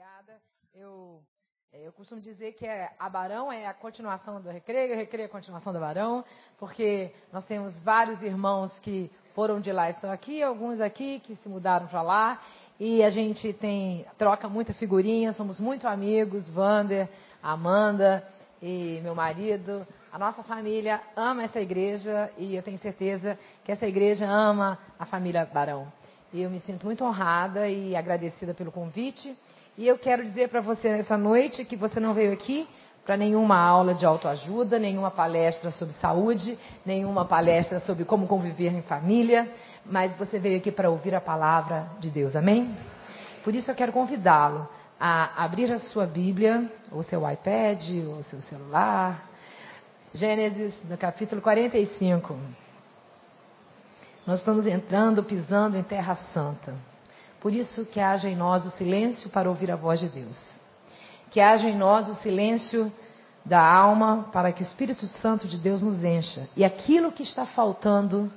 [0.00, 0.40] obrigada.
[0.74, 1.20] Eu,
[1.70, 5.24] é, eu costumo dizer que é, a Barão é a continuação do Recreio, o Recreio
[5.24, 6.24] é a continuação da Barão,
[6.58, 11.36] porque nós temos vários irmãos que foram de lá e estão aqui, alguns aqui que
[11.36, 12.40] se mudaram para lá,
[12.78, 17.06] e a gente tem troca muita figurinha, somos muito amigos, Vander,
[17.42, 18.26] Amanda
[18.62, 19.86] e meu marido.
[20.10, 25.04] A nossa família ama essa igreja e eu tenho certeza que essa igreja ama a
[25.04, 25.92] família Barão.
[26.32, 29.36] E eu me sinto muito honrada e agradecida pelo convite.
[29.80, 32.68] E eu quero dizer para você nessa noite que você não veio aqui
[33.02, 38.82] para nenhuma aula de autoajuda, nenhuma palestra sobre saúde, nenhuma palestra sobre como conviver em
[38.82, 39.48] família,
[39.86, 42.76] mas você veio aqui para ouvir a palavra de Deus, amém?
[43.42, 44.68] Por isso eu quero convidá-lo
[45.00, 49.30] a abrir a sua Bíblia, ou seu iPad, ou seu celular.
[50.12, 52.36] Gênesis, no capítulo 45.
[54.26, 56.89] Nós estamos entrando, pisando em Terra Santa.
[57.40, 60.38] Por isso que haja em nós o silêncio para ouvir a voz de Deus.
[61.30, 62.92] Que haja em nós o silêncio
[63.44, 66.48] da alma para que o Espírito Santo de Deus nos encha.
[66.56, 68.30] E aquilo que está faltando,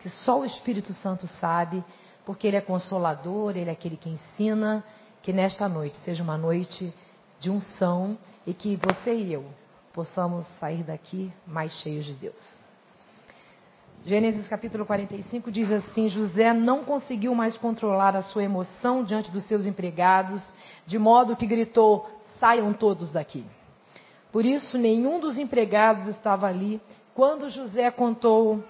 [0.00, 1.84] que só o Espírito Santo sabe,
[2.24, 4.84] porque ele é consolador, ele é aquele que ensina,
[5.22, 6.92] que nesta noite seja uma noite
[7.38, 9.44] de unção e que você e eu
[9.92, 12.59] possamos sair daqui mais cheios de Deus.
[14.04, 19.44] Gênesis capítulo 45 diz assim: José não conseguiu mais controlar a sua emoção diante dos
[19.44, 20.42] seus empregados,
[20.86, 23.44] de modo que gritou: Saiam todos daqui.
[24.32, 26.80] Por isso, nenhum dos empregados estava ali
[27.14, 28.64] quando José contou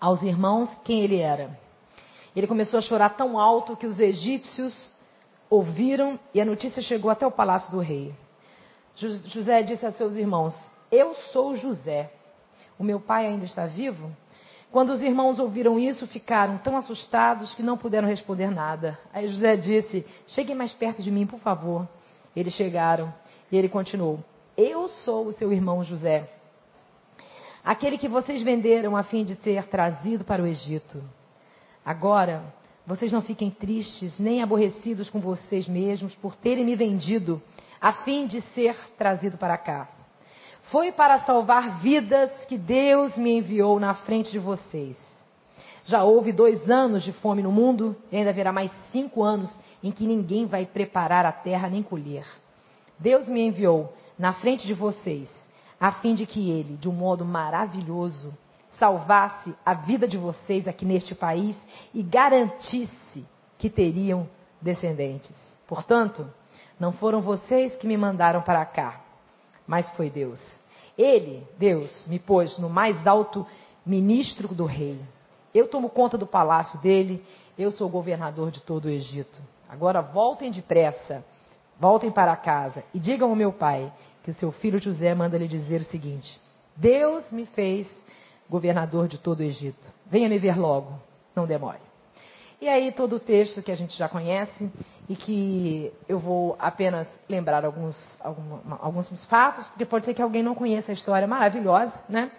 [0.00, 1.58] aos irmãos quem ele era.
[2.34, 4.90] Ele começou a chorar tão alto que os egípcios
[5.50, 8.14] ouviram e a notícia chegou até o palácio do rei.
[8.96, 10.54] José disse a seus irmãos:
[10.90, 12.10] Eu sou José.
[12.82, 14.10] O meu pai ainda está vivo?
[14.72, 18.98] Quando os irmãos ouviram isso, ficaram tão assustados que não puderam responder nada.
[19.14, 21.88] Aí José disse: Cheguem mais perto de mim, por favor.
[22.34, 23.14] Eles chegaram
[23.52, 24.18] e ele continuou:
[24.56, 26.28] Eu sou o seu irmão José,
[27.64, 31.00] aquele que vocês venderam a fim de ser trazido para o Egito.
[31.84, 32.42] Agora,
[32.84, 37.40] vocês não fiquem tristes nem aborrecidos com vocês mesmos por terem me vendido
[37.80, 40.01] a fim de ser trazido para cá.
[40.70, 44.96] Foi para salvar vidas que Deus me enviou na frente de vocês.
[45.84, 49.90] Já houve dois anos de fome no mundo e ainda haverá mais cinco anos em
[49.90, 52.24] que ninguém vai preparar a terra nem colher.
[52.98, 55.28] Deus me enviou na frente de vocês,
[55.80, 58.32] a fim de que Ele, de um modo maravilhoso,
[58.78, 61.56] salvasse a vida de vocês aqui neste país
[61.92, 63.26] e garantisse
[63.58, 64.28] que teriam
[64.60, 65.34] descendentes.
[65.66, 66.26] Portanto,
[66.78, 69.01] não foram vocês que me mandaram para cá,
[69.66, 70.40] mas foi Deus.
[70.96, 73.46] Ele, Deus, me pôs no mais alto
[73.84, 75.00] ministro do rei.
[75.54, 77.24] Eu tomo conta do palácio dele,
[77.58, 79.40] eu sou governador de todo o Egito.
[79.68, 81.24] Agora voltem depressa,
[81.78, 83.92] voltem para casa e digam ao meu pai
[84.22, 86.38] que o seu filho José manda lhe dizer o seguinte:
[86.76, 87.86] Deus me fez
[88.48, 89.92] governador de todo o Egito.
[90.06, 90.92] Venha me ver logo,
[91.34, 91.80] não demore.
[92.60, 94.70] E aí todo o texto que a gente já conhece
[95.12, 97.94] e que eu vou apenas lembrar alguns,
[98.80, 102.30] alguns fatos, porque pode ser que alguém não conheça a história maravilhosa, né?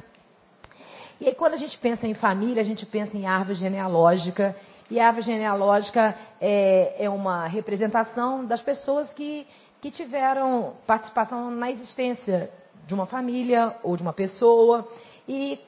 [1.22, 4.56] E aí quando a gente pensa em família, a gente pensa em árvore genealógica.
[4.90, 9.46] E a árvore genealógica é, é uma representação das pessoas que,
[9.80, 12.50] que tiveram participação na existência
[12.88, 14.88] de uma família ou de uma pessoa
[15.28, 15.60] e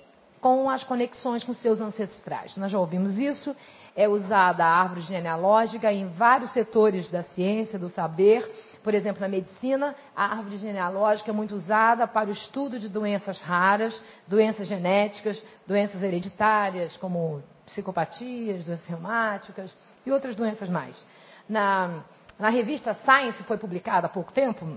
[0.41, 2.57] com as conexões com seus ancestrais.
[2.57, 3.55] Nós já ouvimos isso
[3.95, 8.45] é usada a árvore genealógica em vários setores da ciência, do saber.
[8.83, 13.39] Por exemplo, na medicina, a árvore genealógica é muito usada para o estudo de doenças
[13.39, 19.75] raras, doenças genéticas, doenças hereditárias, como psicopatias, doenças reumáticas
[20.05, 21.01] e outras doenças mais.
[21.47, 22.03] Na,
[22.37, 24.67] na revista Science foi publicado há pouco tempo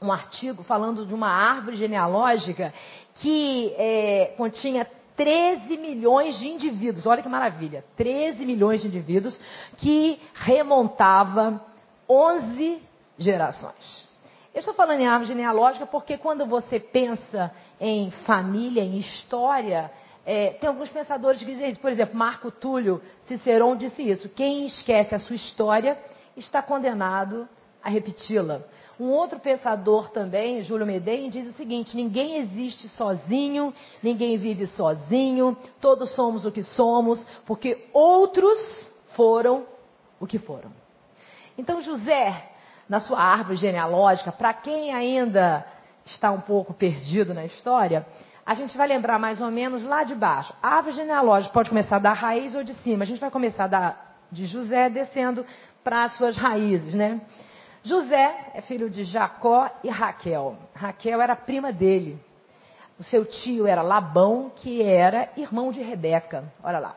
[0.00, 2.72] um artigo falando de uma árvore genealógica
[3.14, 4.86] que é, continha
[5.16, 9.38] 13 milhões de indivíduos, olha que maravilha, 13 milhões de indivíduos
[9.78, 11.64] que remontava
[12.08, 12.82] 11
[13.18, 14.06] gerações.
[14.54, 19.90] Eu estou falando em árvore genealógica porque quando você pensa em família, em história,
[20.24, 21.80] é, tem alguns pensadores que dizem isso.
[21.80, 25.96] Por exemplo, Marco Túlio Cicerón disse isso: quem esquece a sua história
[26.36, 27.48] está condenado
[27.82, 28.62] a repeti-la.
[28.98, 33.72] Um outro pensador também, Júlio Medem, diz o seguinte: ninguém existe sozinho,
[34.02, 39.66] ninguém vive sozinho, todos somos o que somos, porque outros foram
[40.18, 40.70] o que foram.
[41.58, 42.50] Então, José,
[42.88, 45.66] na sua árvore genealógica, para quem ainda
[46.04, 48.06] está um pouco perdido na história,
[48.44, 50.54] a gente vai lembrar mais ou menos lá de baixo.
[50.62, 53.02] A árvore genealógica pode começar da raiz ou de cima.
[53.02, 53.96] A gente vai começar da,
[54.30, 55.44] de José descendo
[55.82, 57.20] para as suas raízes, né?
[57.86, 60.56] José é filho de Jacó e Raquel.
[60.74, 62.18] Raquel era prima dele.
[62.98, 66.52] O seu tio era Labão, que era irmão de Rebeca.
[66.64, 66.96] Olha lá.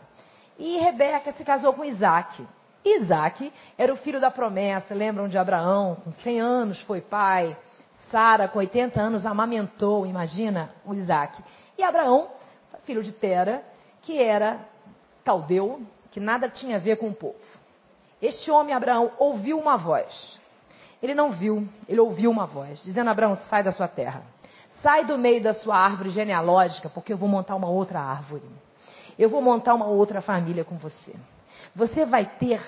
[0.58, 2.44] E Rebeca se casou com Isaac.
[2.84, 4.96] Isaac era o filho da promessa.
[4.96, 5.96] Lembram de Abraão?
[6.04, 7.56] Com 100 anos foi pai.
[8.10, 11.40] Sara, com 80 anos, amamentou, imagina, o Isaac.
[11.78, 12.30] E Abraão,
[12.86, 13.64] filho de Tera,
[14.02, 14.58] que era
[15.24, 17.38] caldeu, que nada tinha a ver com o povo.
[18.20, 20.40] Este homem, Abraão, ouviu uma voz.
[21.02, 24.24] Ele não viu, ele ouviu uma voz, dizendo: Abraão, sai da sua terra.
[24.82, 28.48] Sai do meio da sua árvore genealógica, porque eu vou montar uma outra árvore.
[29.18, 31.14] Eu vou montar uma outra família com você.
[31.76, 32.62] Você vai ter,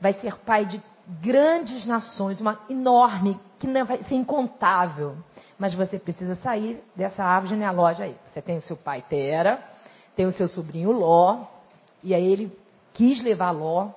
[0.00, 0.80] vai ser pai de
[1.20, 5.16] grandes nações, uma enorme, que não vai ser incontável.
[5.58, 8.16] Mas você precisa sair dessa árvore genealógica aí.
[8.30, 9.58] Você tem o seu pai Tera,
[10.16, 11.44] tem o seu sobrinho Ló,
[12.02, 12.56] e aí ele
[12.94, 13.90] quis levar Ló.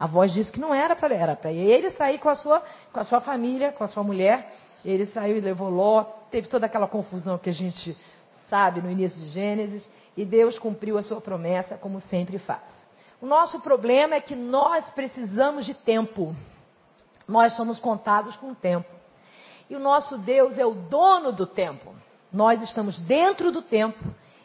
[0.00, 3.00] A voz disse que não era para era para ele sair com a sua com
[3.00, 4.50] a sua família, com a sua mulher.
[4.82, 6.04] Ele saiu e levou Ló.
[6.30, 7.94] Teve toda aquela confusão que a gente
[8.48, 9.86] sabe no início de Gênesis.
[10.16, 12.62] E Deus cumpriu a sua promessa, como sempre faz.
[13.20, 16.34] O nosso problema é que nós precisamos de tempo.
[17.28, 18.88] Nós somos contados com o tempo.
[19.68, 21.94] E o nosso Deus é o dono do tempo.
[22.32, 24.02] Nós estamos dentro do tempo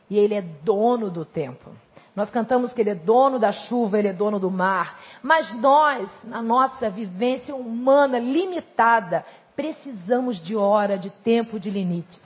[0.09, 1.71] e Ele é dono do tempo.
[2.15, 4.99] Nós cantamos que Ele é dono da chuva, Ele é dono do mar.
[5.21, 9.25] Mas nós, na nossa vivência humana limitada,
[9.55, 12.21] precisamos de hora, de tempo, de limites.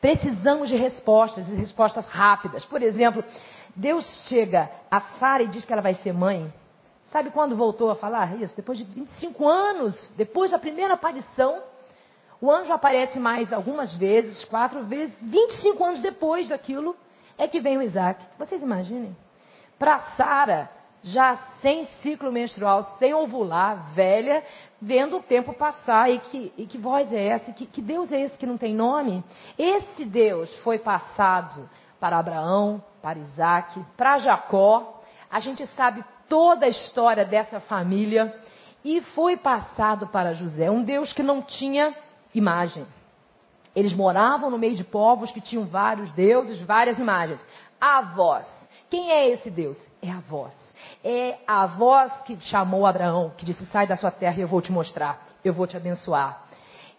[0.00, 2.64] Precisamos de respostas, e respostas rápidas.
[2.64, 3.22] Por exemplo,
[3.76, 6.52] Deus chega a Sara e diz que ela vai ser mãe.
[7.12, 8.56] Sabe quando voltou a falar isso?
[8.56, 11.60] Depois de 25 anos, depois da primeira aparição,
[12.40, 16.96] o anjo aparece mais algumas vezes, quatro vezes, 25 anos depois daquilo,
[17.36, 18.24] é que vem o Isaac.
[18.38, 19.14] Vocês imaginem?
[19.78, 20.70] Para Sara,
[21.02, 24.42] já sem ciclo menstrual, sem ovular, velha,
[24.80, 26.10] vendo o tempo passar.
[26.10, 27.52] E que, e que voz é essa?
[27.52, 29.22] Que, que Deus é esse que não tem nome?
[29.58, 35.02] Esse Deus foi passado para Abraão, para Isaac, para Jacó.
[35.30, 38.34] A gente sabe toda a história dessa família.
[38.82, 41.94] E foi passado para José, um Deus que não tinha
[42.34, 42.86] imagem.
[43.74, 47.44] Eles moravam no meio de povos que tinham vários deuses, várias imagens.
[47.80, 48.46] A voz.
[48.88, 49.76] Quem é esse Deus?
[50.02, 50.54] É a voz.
[51.04, 54.60] É a voz que chamou Abraão, que disse: Sai da sua terra e eu vou
[54.60, 56.44] te mostrar, eu vou te abençoar.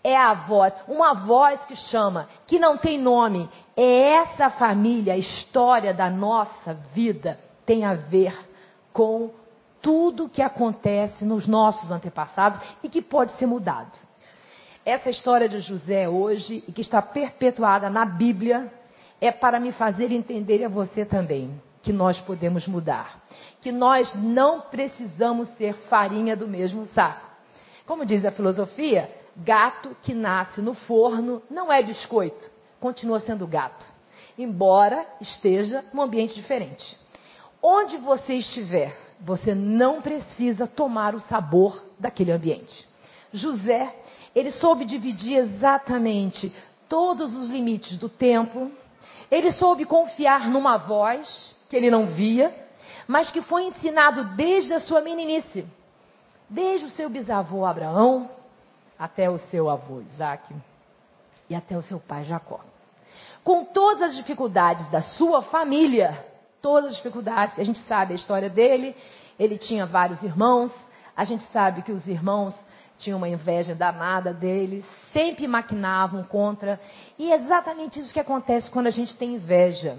[0.04, 3.50] É a voz, uma voz que chama, que não tem nome.
[3.76, 8.36] É essa família, a história da nossa vida tem a ver
[8.92, 9.32] com
[9.82, 13.92] tudo que acontece nos nossos antepassados e que pode ser mudado.
[14.84, 18.72] Essa história de José hoje, e que está perpetuada na Bíblia,
[19.20, 23.22] é para me fazer entender a você também que nós podemos mudar.
[23.62, 27.30] Que nós não precisamos ser farinha do mesmo saco.
[27.86, 29.08] Como diz a filosofia,
[29.38, 32.50] gato que nasce no forno não é biscoito,
[32.80, 33.86] continua sendo gato,
[34.36, 36.98] embora esteja num ambiente diferente.
[37.62, 42.90] Onde você estiver, você não precisa tomar o sabor daquele ambiente.
[43.32, 43.94] José,
[44.36, 46.54] ele soube dividir exatamente
[46.88, 48.72] todos os limites do tempo,
[49.30, 52.54] ele soube confiar numa voz que ele não via,
[53.08, 55.66] mas que foi ensinado desde a sua meninice,
[56.50, 58.30] desde o seu bisavô Abraão
[59.00, 60.54] até o seu avô Isaac
[61.50, 62.60] e até o seu pai Jacó.
[63.44, 66.26] Com todas as dificuldades da sua família,
[66.62, 67.58] todas as dificuldades.
[67.58, 68.96] A gente sabe a história dele.
[69.40, 70.72] Ele tinha vários irmãos.
[71.18, 72.56] A gente sabe que os irmãos
[73.02, 76.80] tinham uma inveja danada dele, sempre maquinavam contra.
[77.18, 79.98] E é exatamente isso que acontece quando a gente tem inveja.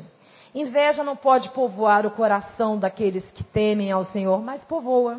[0.55, 5.19] Inveja não pode povoar o coração daqueles que temem ao Senhor, mas povoa.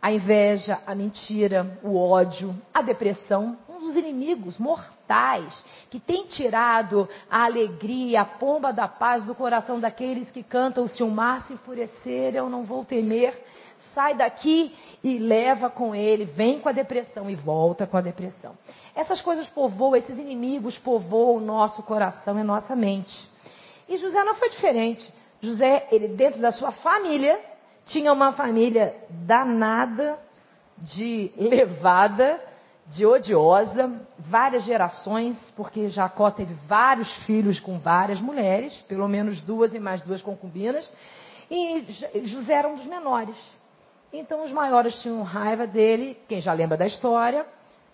[0.00, 7.44] A inveja, a mentira, o ódio, a depressão dos inimigos mortais que tem tirado a
[7.44, 12.34] alegria, a pomba da paz do coração daqueles que cantam: Se o mar se enfurecer,
[12.34, 13.47] eu não vou temer.
[13.98, 18.56] Sai daqui e leva com ele, vem com a depressão e volta com a depressão.
[18.94, 23.12] Essas coisas povoam, esses inimigos povoam o nosso coração e nossa mente.
[23.88, 25.04] E José não foi diferente.
[25.42, 27.40] José, ele dentro da sua família,
[27.86, 30.16] tinha uma família danada
[30.78, 32.40] de levada
[32.86, 39.74] de odiosa, várias gerações, porque Jacó teve vários filhos com várias mulheres, pelo menos duas
[39.74, 40.88] e mais duas concubinas,
[41.50, 41.84] e
[42.26, 43.57] José era um dos menores.
[44.12, 47.46] Então os maiores tinham raiva dele, quem já lembra da história.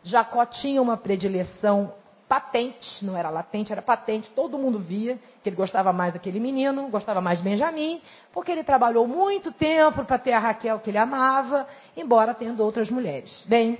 [0.02, 1.92] Jacó tinha uma predileção
[2.28, 6.88] patente, não era latente, era patente, todo mundo via que ele gostava mais daquele menino,
[6.88, 8.00] gostava mais de Benjamim,
[8.32, 11.66] porque ele trabalhou muito tempo para ter a Raquel que ele amava,
[11.96, 13.44] embora tendo outras mulheres.
[13.46, 13.78] Bem,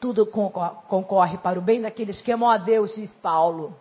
[0.00, 3.72] Tudo concorre para o bem daqueles que amam a Deus, diz Paulo.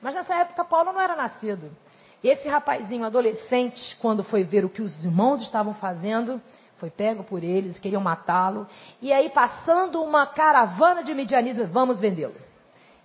[0.00, 1.76] Mas nessa época Paulo não era nascido.
[2.22, 6.40] Esse rapazinho adolescente, quando foi ver o que os irmãos estavam fazendo,
[6.78, 8.66] foi pego por eles, queriam matá-lo.
[9.00, 12.34] E aí, passando uma caravana de midianitas, vamos vendê-lo.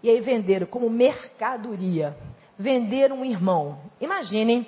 [0.04, 2.18] E aí venderam como mercadoria.
[2.58, 3.80] Venderam um irmão.
[4.00, 4.68] Imaginem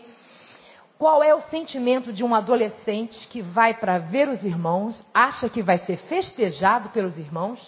[0.97, 5.61] qual é o sentimento de um adolescente que vai para ver os irmãos, acha que
[5.61, 7.59] vai ser festejado pelos irmãos,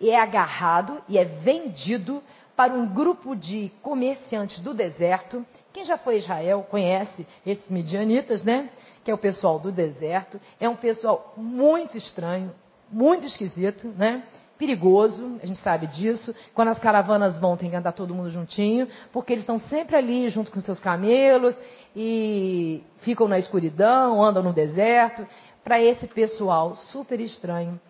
[0.00, 2.22] e é agarrado e é vendido
[2.56, 5.44] para um grupo de comerciantes do deserto.
[5.72, 8.70] Quem já foi a Israel conhece esses midianitas, né?
[9.10, 10.40] Que é o pessoal do deserto.
[10.60, 12.52] É um pessoal muito estranho,
[12.88, 14.22] muito esquisito, né?
[14.56, 16.32] perigoso, a gente sabe disso.
[16.54, 20.30] Quando as caravanas vão, tem que andar todo mundo juntinho, porque eles estão sempre ali
[20.30, 21.56] junto com seus camelos
[21.96, 25.26] e ficam na escuridão, andam no deserto.
[25.64, 27.80] Para esse pessoal super estranho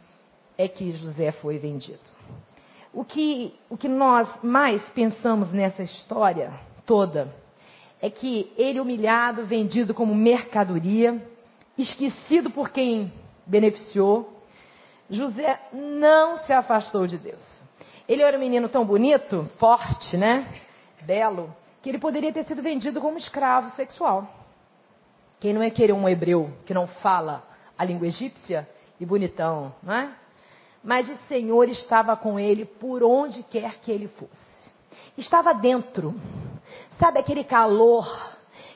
[0.56, 1.98] é que José foi vendido.
[2.94, 6.50] O que, o que nós mais pensamos nessa história
[6.86, 7.28] toda
[8.00, 11.21] é que ele humilhado, vendido como mercadoria,
[11.76, 13.12] esquecido por quem
[13.47, 14.42] beneficiou,
[15.09, 17.45] José não se afastou de Deus.
[18.09, 20.47] Ele era um menino tão bonito, forte, né?
[21.02, 24.28] Belo, que ele poderia ter sido vendido como escravo sexual.
[25.40, 27.42] Quem não é querer um hebreu que não fala
[27.76, 28.69] a língua egípcia
[29.00, 30.11] e bonitão, não é?
[30.83, 34.50] Mas o Senhor estava com ele por onde quer que ele fosse.
[35.16, 36.14] Estava dentro.
[37.00, 38.07] Sabe aquele calor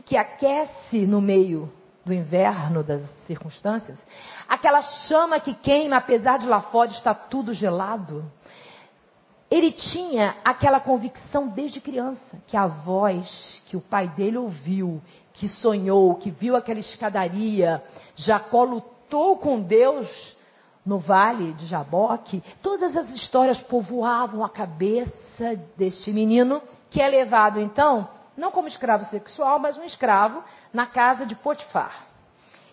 [0.05, 1.71] que aquece no meio
[2.05, 3.99] do inverno, das circunstâncias?
[4.49, 8.25] aquela chama que queima, apesar de lá fora estar tudo gelado.
[9.51, 15.01] Ele tinha aquela convicção desde criança que a voz que o pai dele ouviu,
[15.35, 17.83] que sonhou, que viu aquela escadaria,
[18.17, 20.09] Jacó lutou com Deus
[20.85, 22.43] no vale de Jaboque.
[22.63, 29.09] Todas as histórias povoavam a cabeça deste menino que é levado então não como escravo
[29.11, 32.07] sexual, mas um escravo na casa de Potifar.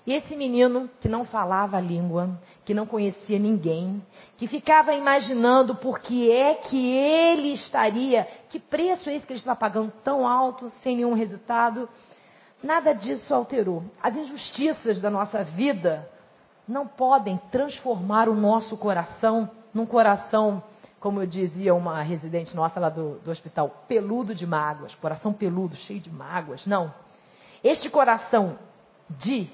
[0.06, 2.30] E esse menino que não falava a língua,
[2.66, 4.04] que não conhecia ninguém,
[4.36, 9.40] que ficava imaginando por que é que ele estaria, que preço é esse que ele
[9.40, 11.88] estava pagando tão alto, sem nenhum resultado,
[12.64, 13.84] nada disso alterou.
[14.02, 16.10] As injustiças da nossa vida
[16.68, 20.64] não podem transformar o nosso coração num coração,
[21.02, 25.76] como eu dizia uma residente nossa lá do, do hospital, peludo de mágoas, coração peludo,
[25.76, 26.64] cheio de mágoas.
[26.68, 26.94] Não.
[27.64, 28.58] Este coração
[29.10, 29.50] de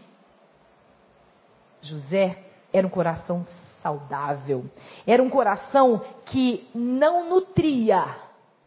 [1.81, 2.37] José
[2.73, 3.47] era um coração
[3.81, 4.65] saudável.
[5.07, 8.03] Era um coração que não nutria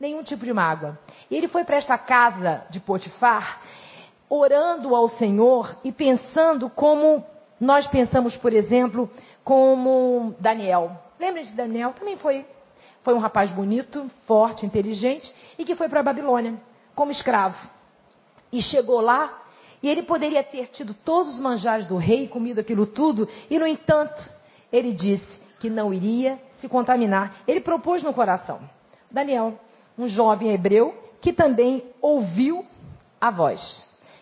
[0.00, 0.98] nenhum tipo de mágoa.
[1.30, 3.60] E ele foi para esta casa de Potifar,
[4.26, 7.22] orando ao Senhor e pensando como
[7.60, 9.10] nós pensamos, por exemplo,
[9.44, 10.92] como Daniel.
[11.18, 11.92] Lembra de Daniel?
[11.92, 12.46] Também foi,
[13.02, 16.54] foi um rapaz bonito, forte, inteligente e que foi para a Babilônia
[16.94, 17.56] como escravo.
[18.52, 19.42] E chegou lá
[19.82, 23.66] e ele poderia ter tido todos os manjares do rei, comido aquilo tudo, e no
[23.66, 24.30] entanto,
[24.70, 27.36] ele disse que não iria se contaminar.
[27.48, 28.60] Ele propôs no coração.
[29.10, 29.58] Daniel,
[29.98, 32.64] um jovem hebreu que também ouviu
[33.20, 33.60] a voz,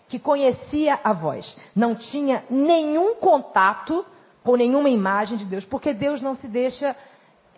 [0.08, 4.04] que conhecia a voz, não tinha nenhum contato
[4.42, 6.96] com nenhuma imagem de Deus, porque Deus não se deixa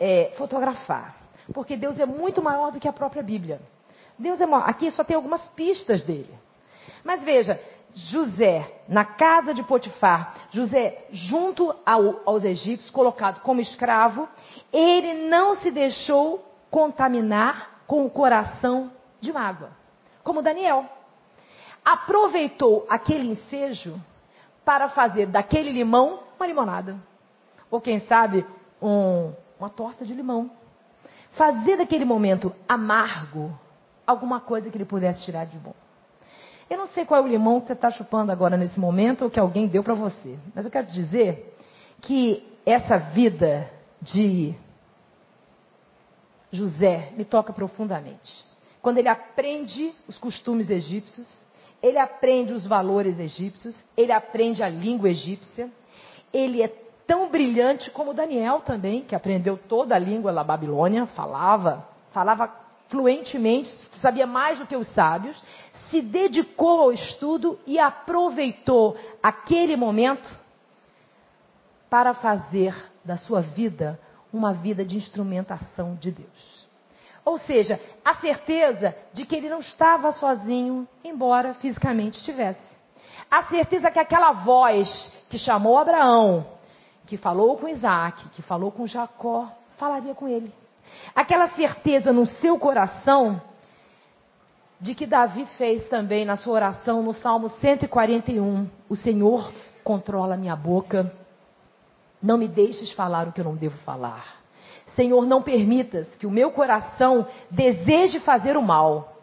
[0.00, 1.14] é, fotografar,
[1.52, 3.60] porque Deus é muito maior do que a própria Bíblia.
[4.18, 4.68] Deus é maior.
[4.68, 6.34] Aqui só tem algumas pistas dele.
[7.04, 7.60] Mas veja,
[7.94, 14.28] José na casa de Potifar, José junto ao, aos egípcios, colocado como escravo,
[14.72, 18.90] ele não se deixou contaminar com o coração
[19.20, 19.70] de mágoa,
[20.22, 20.86] como Daniel.
[21.84, 24.00] Aproveitou aquele ensejo
[24.64, 26.96] para fazer daquele limão uma limonada.
[27.70, 28.44] Ou quem sabe,
[28.80, 30.50] um, uma torta de limão.
[31.32, 33.56] Fazer daquele momento amargo
[34.06, 35.74] alguma coisa que ele pudesse tirar de bom.
[36.68, 39.30] Eu não sei qual é o limão que você está chupando agora nesse momento ou
[39.30, 40.38] que alguém deu para você.
[40.54, 41.56] Mas eu quero dizer
[42.00, 44.54] que essa vida de
[46.52, 48.44] José me toca profundamente.
[48.80, 51.28] Quando ele aprende os costumes egípcios,
[51.82, 55.70] ele aprende os valores egípcios, ele aprende a língua egípcia,
[56.32, 56.68] ele é
[57.10, 62.48] tão brilhante como Daniel também, que aprendeu toda a língua da Babilônia, falava, falava
[62.88, 63.68] fluentemente,
[64.00, 65.36] sabia mais do que os sábios,
[65.90, 70.32] se dedicou ao estudo e aproveitou aquele momento
[71.90, 73.98] para fazer da sua vida
[74.32, 76.68] uma vida de instrumentação de Deus.
[77.24, 82.60] Ou seja, a certeza de que ele não estava sozinho, embora fisicamente estivesse.
[83.28, 84.88] A certeza que aquela voz
[85.28, 86.59] que chamou Abraão,
[87.10, 90.52] que falou com Isaac, que falou com Jacó, falaria com ele.
[91.12, 93.42] Aquela certeza no seu coração
[94.80, 98.70] de que Davi fez também na sua oração no Salmo 141.
[98.88, 99.52] O Senhor
[99.82, 101.12] controla minha boca.
[102.22, 104.36] Não me deixes falar o que eu não devo falar.
[104.94, 109.16] Senhor, não permitas que o meu coração deseje fazer o mal,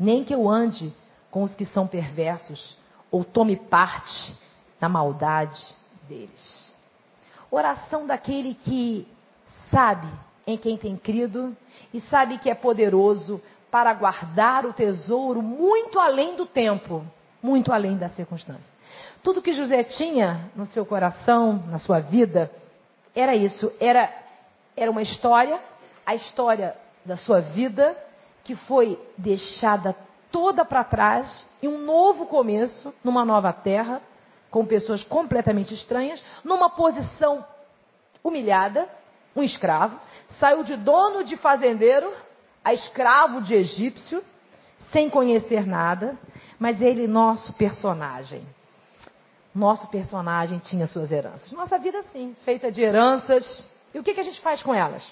[0.00, 0.94] nem que eu ande
[1.30, 2.78] com os que são perversos
[3.10, 4.34] ou tome parte
[4.80, 5.62] na maldade
[6.08, 6.63] deles.
[7.54, 9.06] Oração daquele que
[9.70, 10.08] sabe
[10.44, 11.56] em quem tem crido
[11.92, 17.04] e sabe que é poderoso para guardar o tesouro muito além do tempo,
[17.40, 18.74] muito além da circunstância.
[19.22, 22.50] Tudo que José tinha no seu coração, na sua vida,
[23.14, 24.12] era isso, era
[24.76, 25.60] era uma história,
[26.04, 27.96] a história da sua vida
[28.42, 29.94] que foi deixada
[30.32, 34.02] toda para trás e um novo começo numa nova terra,
[34.54, 37.44] com pessoas completamente estranhas, numa posição
[38.22, 38.88] humilhada,
[39.34, 39.98] um escravo,
[40.38, 42.08] saiu de dono de fazendeiro
[42.64, 44.22] a escravo de egípcio,
[44.92, 46.16] sem conhecer nada,
[46.56, 48.46] mas ele, nosso personagem.
[49.52, 51.50] Nosso personagem tinha suas heranças.
[51.50, 53.66] Nossa vida, sim, feita de heranças.
[53.92, 55.02] E o que, que a gente faz com elas?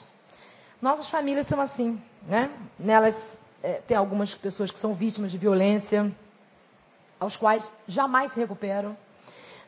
[0.81, 2.49] Nossas famílias são assim, né?
[2.79, 3.17] Nelas
[3.61, 6.13] é, tem algumas pessoas que são vítimas de violência,
[7.19, 8.97] aos quais jamais se recuperam.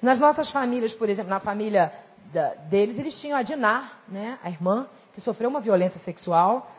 [0.04, 1.90] Nas nossas famílias, por exemplo, na família
[2.30, 6.70] da, deles, eles tinham a Dinar, né, a irmã, que sofreu uma violência sexual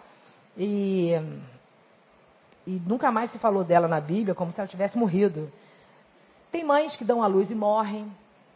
[0.55, 1.12] e,
[2.67, 5.51] e nunca mais se falou dela na Bíblia como se ela tivesse morrido.
[6.51, 8.12] Tem mães que dão à luz e morrem.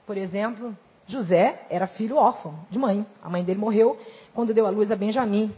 [0.05, 3.03] Por exemplo, José era filho órfão de mãe.
[3.23, 3.99] A mãe dele morreu
[4.35, 5.51] quando deu à luz a Benjamim.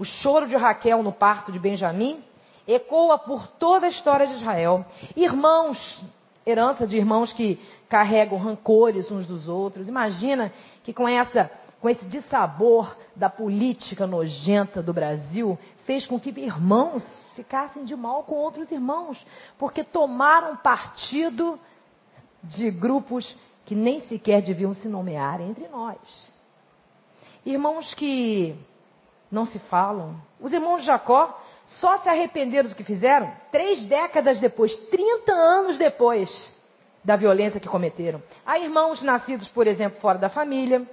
[0.00, 2.24] O choro de Raquel no parto de Benjamim
[2.66, 4.84] ecoa por toda a história de Israel.
[5.14, 5.78] Irmãos,
[6.50, 9.88] herança de irmãos que carregam rancores uns dos outros.
[9.88, 10.52] Imagina
[10.82, 11.50] que com essa
[11.80, 18.24] com esse dissabor da política nojenta do Brasil, fez com que irmãos ficassem de mal
[18.24, 19.24] com outros irmãos,
[19.56, 21.58] porque tomaram partido
[22.42, 25.98] de grupos que nem sequer deviam se nomear entre nós.
[27.46, 28.56] Irmãos que
[29.30, 30.20] não se falam.
[30.40, 31.38] Os irmãos de Jacó
[31.76, 36.28] só se arrependeram do que fizeram três décadas depois, 30 anos depois
[37.04, 38.22] da violência que cometeram.
[38.44, 40.86] Há irmãos nascidos, por exemplo, fora da família,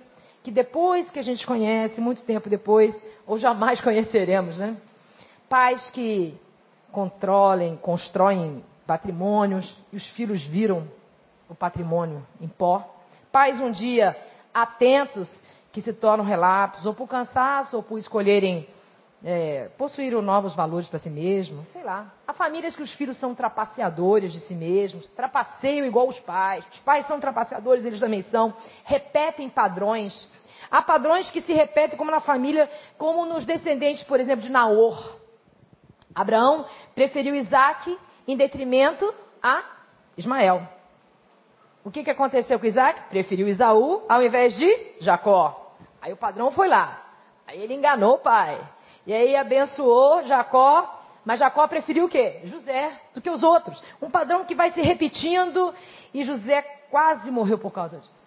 [0.44, 4.78] que depois que a gente conhece, muito tempo depois, ou jamais conheceremos, né?
[5.50, 6.38] Pais que
[6.92, 10.88] controlem, constroem patrimônios e os filhos viram
[11.50, 12.84] o patrimônio em pó.
[13.32, 14.16] Pais um dia
[14.54, 15.30] atentos
[15.72, 18.66] que se tornam relapsos, ou por cansaço, ou por escolherem
[19.28, 22.14] é, possuíram novos valores para si mesmos, sei lá.
[22.28, 26.64] Há famílias que os filhos são trapaceadores de si mesmos, trapaceiam igual os pais.
[26.72, 28.54] Os pais são trapaceadores, eles também são.
[28.84, 30.14] Repetem padrões.
[30.70, 35.20] Há padrões que se repetem como na família, como nos descendentes, por exemplo, de Naor.
[36.14, 39.12] Abraão preferiu Isaac em detrimento
[39.42, 39.64] a
[40.16, 40.62] Ismael.
[41.84, 43.10] O que, que aconteceu com Isaac?
[43.10, 45.74] Preferiu Isaú ao invés de Jacó.
[46.00, 47.02] Aí o padrão foi lá.
[47.48, 48.75] Aí ele enganou o pai.
[49.06, 52.42] E aí abençoou Jacó, mas Jacó preferiu o quê?
[52.46, 53.82] José do que os outros.
[54.02, 55.74] Um padrão que vai se repetindo
[56.14, 58.26] e José quase morreu por causa disso.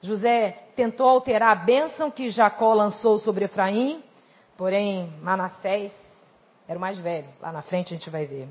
[0.00, 4.02] José tentou alterar a bênção que Jacó lançou sobre Efraim,
[4.56, 5.92] porém Manassés
[6.68, 7.28] era o mais velho.
[7.40, 8.48] Lá na frente a gente vai ver.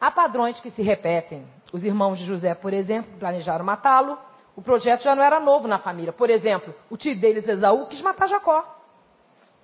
[0.00, 1.46] Há padrões que se repetem.
[1.72, 4.18] Os irmãos de José, por exemplo, planejaram matá-lo.
[4.56, 6.12] O projeto já não era novo na família.
[6.12, 8.81] Por exemplo, o tio deles, Esaú, quis matar Jacó.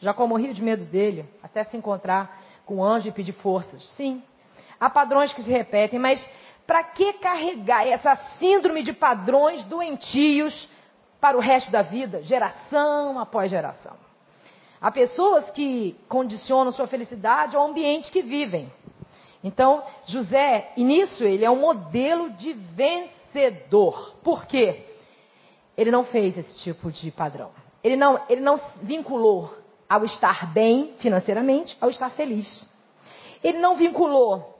[0.01, 3.83] Jacó morria de medo dele, até se encontrar com o anjo e pedir forças.
[3.97, 4.23] Sim,
[4.79, 6.25] há padrões que se repetem, mas
[6.67, 10.69] para que carregar essa síndrome de padrões doentios
[11.21, 13.97] para o resto da vida, geração após geração?
[14.81, 18.71] Há pessoas que condicionam sua felicidade ao ambiente que vivem.
[19.43, 24.15] Então, José, e nisso ele é um modelo de vencedor.
[24.23, 24.85] Por quê?
[25.77, 27.51] Ele não fez esse tipo de padrão.
[27.83, 29.53] Ele não, ele não vinculou
[29.89, 32.67] ao estar bem financeiramente, ao estar feliz.
[33.43, 34.59] Ele não vinculou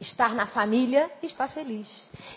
[0.00, 1.86] estar na família e estar feliz.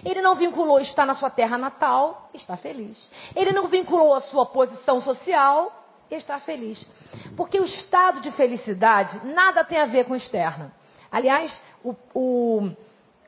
[0.04, 2.97] Ele não vinculou estar na sua terra natal e estar feliz.
[3.36, 5.71] Ele não vinculou a sua posição social
[6.12, 6.86] e estar feliz.
[7.38, 10.69] Porque o estado de felicidade nada tem a ver com o externo.
[11.10, 12.71] Aliás, o, o,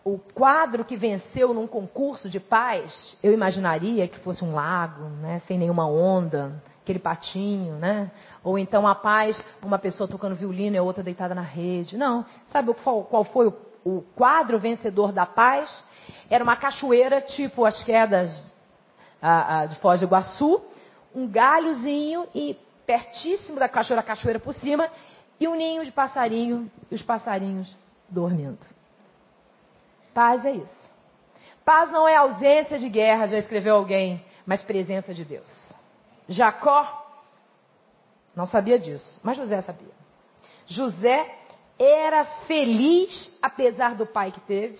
[0.04, 5.42] o quadro que venceu num concurso de paz, eu imaginaria que fosse um lago, né,
[5.48, 8.12] sem nenhuma onda, aquele patinho, né?
[8.44, 11.98] Ou então a paz, uma pessoa tocando violino e outra deitada na rede.
[11.98, 12.24] Não.
[12.52, 13.52] Sabe qual, foi
[13.84, 15.68] o, quadro vencedor da paz?
[16.30, 18.32] Era uma cachoeira, tipo as quedas
[19.70, 20.62] de Foz do Iguaçu,
[21.16, 24.88] um galhozinho e pertíssimo da cachoeira, a cachoeira por cima,
[25.40, 27.76] e um ninho de passarinho, e os passarinhos
[28.08, 28.60] dormindo.
[30.14, 30.86] Paz é isso.
[31.66, 35.65] Paz não é ausência de guerra, já escreveu alguém, mas presença de Deus.
[36.28, 37.04] Jacó
[38.36, 39.94] não sabia disso, mas José sabia.
[40.68, 41.40] José
[41.80, 44.80] era feliz apesar do pai que teve.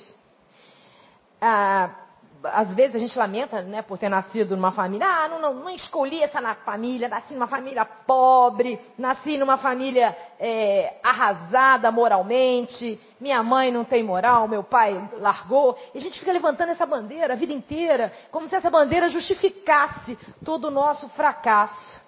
[1.40, 2.05] Ah,
[2.54, 5.06] às vezes a gente lamenta, né, por ter nascido numa família.
[5.08, 10.96] Ah, não, não, não escolhi essa família, nasci numa família pobre, nasci numa família é,
[11.04, 13.00] arrasada moralmente.
[13.20, 15.78] Minha mãe não tem moral, meu pai largou.
[15.94, 20.18] E a gente fica levantando essa bandeira a vida inteira, como se essa bandeira justificasse
[20.44, 22.02] todo o nosso fracasso.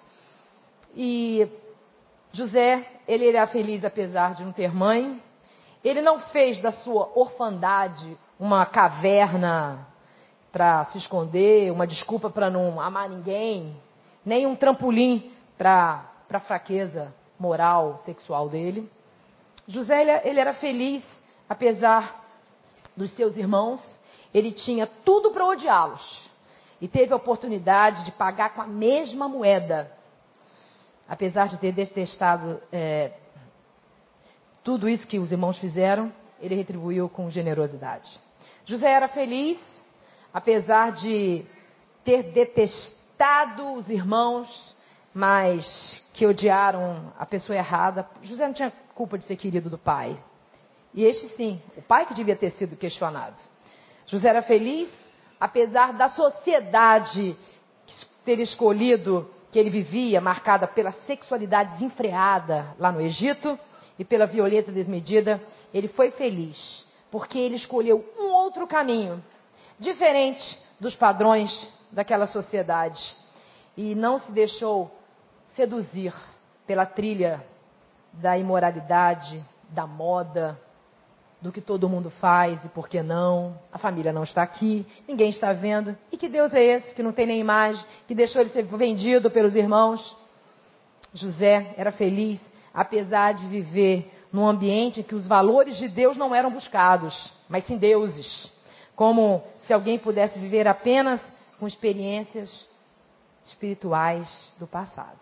[0.94, 1.48] E
[2.32, 5.22] José, ele era feliz apesar de não ter mãe.
[5.82, 9.86] Ele não fez da sua orfandade uma caverna
[10.52, 13.76] para se esconder, uma desculpa para não amar ninguém,
[14.24, 18.90] nem um trampolim para a fraqueza moral, sexual dele.
[19.66, 21.04] José, ele, era feliz,
[21.48, 22.24] apesar
[22.96, 23.84] dos seus irmãos,
[24.32, 26.28] ele tinha tudo para odiá-los.
[26.80, 29.90] E teve a oportunidade de pagar com a mesma moeda.
[31.08, 33.12] Apesar de ter detestado é,
[34.62, 38.08] tudo isso que os irmãos fizeram, ele retribuiu com generosidade.
[38.64, 39.58] José era feliz
[40.32, 41.44] apesar de
[42.04, 44.48] ter detestado os irmãos,
[45.12, 50.18] mas que odiaram a pessoa errada, José não tinha culpa de ser querido do pai.
[50.94, 53.36] E este sim, o pai que devia ter sido questionado.
[54.06, 54.88] José era feliz,
[55.38, 57.36] apesar da sociedade
[58.24, 63.58] ter escolhido que ele vivia, marcada pela sexualidade desenfreada lá no Egito
[63.98, 65.40] e pela violência desmedida,
[65.72, 69.22] ele foi feliz, porque ele escolheu um outro caminho
[69.78, 71.50] diferente dos padrões
[71.90, 73.00] daquela sociedade
[73.76, 74.90] e não se deixou
[75.54, 76.14] seduzir
[76.66, 77.44] pela trilha
[78.12, 80.58] da imoralidade, da moda,
[81.40, 83.58] do que todo mundo faz e por que não.
[83.72, 85.96] A família não está aqui, ninguém está vendo.
[86.10, 89.30] E que Deus é esse que não tem nem imagem, que deixou ele ser vendido
[89.30, 90.16] pelos irmãos?
[91.14, 92.40] José era feliz,
[92.74, 97.64] apesar de viver num ambiente em que os valores de Deus não eram buscados, mas
[97.66, 98.52] sim deuses.
[98.98, 101.20] Como se alguém pudesse viver apenas
[101.60, 102.68] com experiências
[103.44, 105.20] espirituais do passado.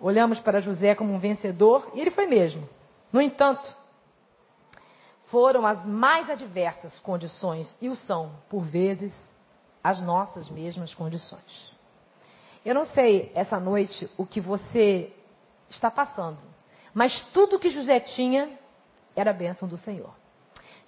[0.00, 2.68] Olhamos para José como um vencedor, e ele foi mesmo.
[3.12, 3.72] No entanto,
[5.26, 9.14] foram as mais adversas condições, e o são, por vezes,
[9.84, 11.72] as nossas mesmas condições.
[12.64, 15.14] Eu não sei essa noite o que você
[15.70, 16.40] está passando,
[16.92, 18.58] mas tudo que José tinha
[19.14, 20.20] era a bênção do Senhor.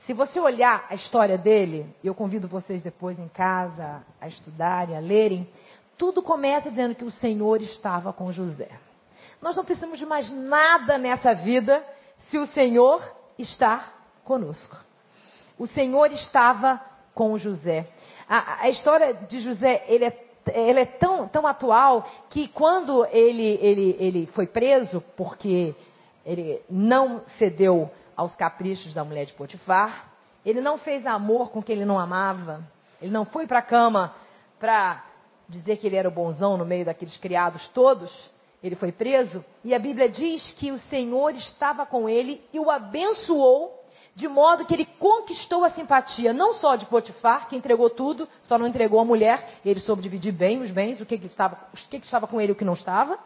[0.06, 5.00] Se você olhar a história dele, eu convido vocês depois em casa a estudarem, a
[5.00, 5.48] lerem,
[5.96, 8.68] tudo começa dizendo que o Senhor estava com José.
[9.40, 11.82] Nós não precisamos de mais nada nessa vida
[12.28, 13.02] se o Senhor
[13.38, 14.76] está conosco.
[15.58, 16.80] O Senhor estava
[17.14, 17.88] com José.
[18.28, 23.96] A, a história de José, ele é, é tão, tão atual que quando ele, ele,
[23.98, 25.74] ele foi preso, porque
[26.26, 30.12] ele não cedeu aos caprichos da mulher de Potifar.
[30.44, 32.62] Ele não fez amor com quem ele não amava.
[33.00, 34.14] Ele não foi para a cama
[34.58, 35.04] para
[35.48, 38.10] dizer que ele era o bonzão no meio daqueles criados todos.
[38.62, 42.70] Ele foi preso e a Bíblia diz que o Senhor estava com ele e o
[42.70, 43.80] abençoou
[44.14, 48.56] de modo que ele conquistou a simpatia não só de Potifar, que entregou tudo, só
[48.56, 51.76] não entregou a mulher, ele soube dividir bem os bens, o que, que, estava, o
[51.76, 53.18] que, que estava com ele e o que não estava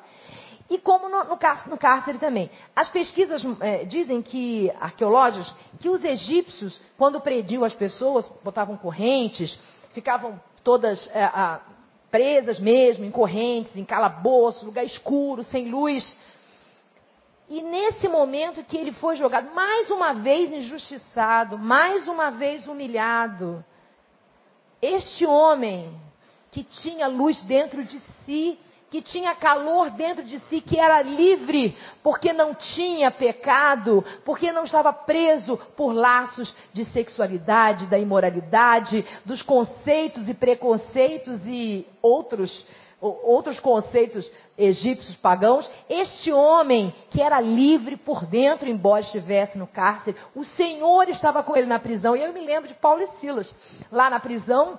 [0.71, 2.51] e como no, no, no cárcere também.
[2.77, 9.59] As pesquisas é, dizem que, arqueológicos, que os egípcios, quando prendiam as pessoas, botavam correntes,
[9.95, 11.61] ficavam todas é, a,
[12.11, 16.17] presas mesmo, em correntes, em calabouço, lugar escuro, sem luz.
[17.49, 23.65] E nesse momento que ele foi jogado, mais uma vez injustiçado, mais uma vez humilhado,
[24.83, 25.99] este homem
[26.51, 28.59] que tinha luz dentro de si,
[28.91, 34.65] que tinha calor dentro de si, que era livre, porque não tinha pecado, porque não
[34.65, 42.65] estava preso por laços de sexualidade, da imoralidade, dos conceitos e preconceitos e outros,
[43.01, 45.69] outros conceitos egípcios pagãos.
[45.89, 51.57] Este homem que era livre por dentro, embora estivesse no cárcere, o Senhor estava com
[51.57, 52.17] ele na prisão.
[52.17, 53.55] E eu me lembro de Paulo e Silas,
[53.93, 54.79] lá na prisão,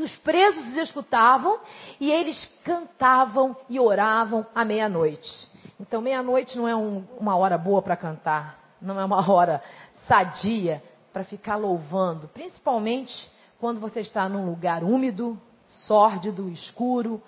[0.00, 1.60] que os presos os escutavam
[2.00, 5.30] e eles cantavam e oravam à meia-noite.
[5.78, 9.62] Então, meia-noite não é um, uma hora boa para cantar, não é uma hora
[10.08, 10.82] sadia
[11.12, 13.12] para ficar louvando, principalmente
[13.58, 15.38] quando você está num lugar úmido,
[15.86, 17.22] sórdido, escuro,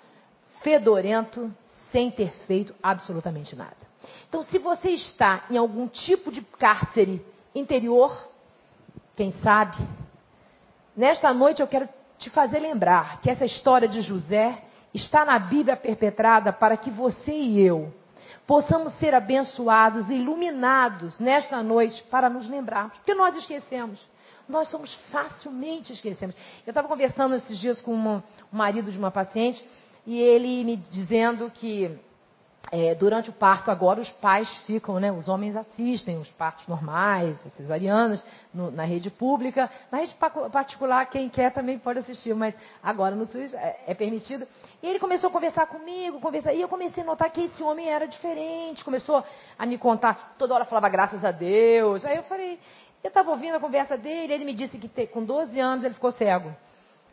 [0.63, 1.53] fedorento,
[1.91, 3.77] sem ter feito absolutamente nada.
[4.27, 8.29] Então, se você está em algum tipo de cárcere interior,
[9.15, 9.77] quem sabe,
[10.97, 11.87] nesta noite eu quero
[12.23, 14.57] te fazer lembrar que essa história de José
[14.93, 17.93] está na Bíblia perpetrada para que você e eu
[18.45, 23.99] possamos ser abençoados e iluminados nesta noite para nos lembrarmos, porque nós esquecemos.
[24.47, 26.35] Nós somos facilmente esquecemos.
[26.65, 29.63] Eu estava conversando esses dias com um marido de uma paciente
[30.05, 31.97] e ele me dizendo que
[32.71, 37.37] é, durante o parto agora os pais ficam, né, os homens assistem os partos normais,
[37.45, 38.23] as cesarianas,
[38.53, 39.69] no, na rede pública.
[39.91, 40.15] Na rede
[40.51, 44.47] particular, quem quer também pode assistir, mas agora no SUS é, é, permitido.
[44.81, 47.89] E ele começou a conversar comigo, conversar, e eu comecei a notar que esse homem
[47.89, 49.23] era diferente, começou
[49.57, 52.03] a me contar, toda hora falava graças a Deus.
[52.05, 52.59] Aí eu falei,
[53.03, 56.11] eu estava ouvindo a conversa dele, ele me disse que com 12 anos ele ficou
[56.13, 56.55] cego.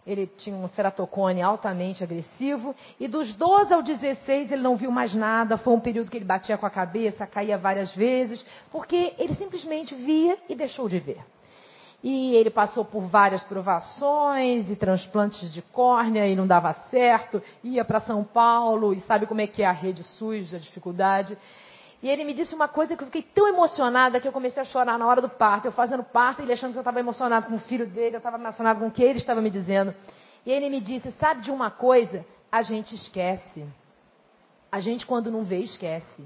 [0.06, 2.74] Ele tinha um ceratocone altamente agressivo.
[2.98, 5.58] E dos 12 ao 16 ele não viu mais nada.
[5.58, 9.94] Foi um período que ele batia com a cabeça, caía várias vezes, porque ele simplesmente
[9.94, 11.20] via e deixou de ver.
[12.02, 17.42] E ele passou por várias provações e transplantes de córnea e não dava certo.
[17.62, 21.36] Ia para São Paulo e sabe como é que é a rede SUS, a dificuldade.
[22.02, 24.64] E ele me disse uma coisa que eu fiquei tão emocionada que eu comecei a
[24.64, 25.66] chorar na hora do parto.
[25.66, 28.38] Eu fazendo parto, ele achando que eu estava emocionado com o filho dele, eu estava
[28.38, 29.94] emocionado com o que ele estava me dizendo.
[30.46, 32.24] E ele me disse: Sabe de uma coisa?
[32.50, 33.66] A gente esquece.
[34.72, 36.24] A gente, quando não vê, esquece.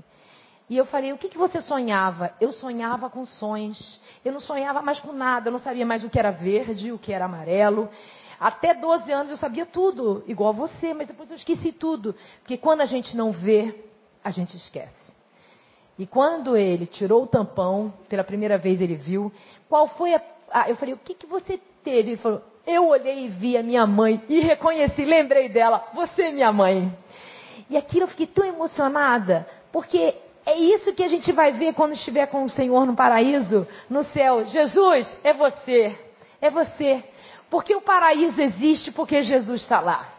[0.70, 2.32] E eu falei: O que, que você sonhava?
[2.40, 4.00] Eu sonhava com sonhos.
[4.24, 5.48] Eu não sonhava mais com nada.
[5.48, 7.90] Eu não sabia mais o que era verde, o que era amarelo.
[8.38, 12.14] Até 12 anos eu sabia tudo, igual você, mas depois eu esqueci tudo.
[12.40, 13.84] Porque quando a gente não vê,
[14.22, 15.03] a gente esquece.
[15.98, 19.32] E quando ele tirou o tampão, pela primeira vez ele viu,
[19.68, 20.20] qual foi a.
[20.50, 22.10] Ah, eu falei, o que, que você teve?
[22.10, 26.32] Ele falou, eu olhei e vi a minha mãe e reconheci, lembrei dela, você é
[26.32, 26.92] minha mãe.
[27.68, 30.14] E aquilo eu fiquei tão emocionada, porque
[30.46, 34.04] é isso que a gente vai ver quando estiver com o Senhor no paraíso, no
[34.04, 34.44] céu.
[34.46, 35.98] Jesus, é você,
[36.40, 37.02] é você.
[37.48, 40.13] Porque o paraíso existe porque Jesus está lá.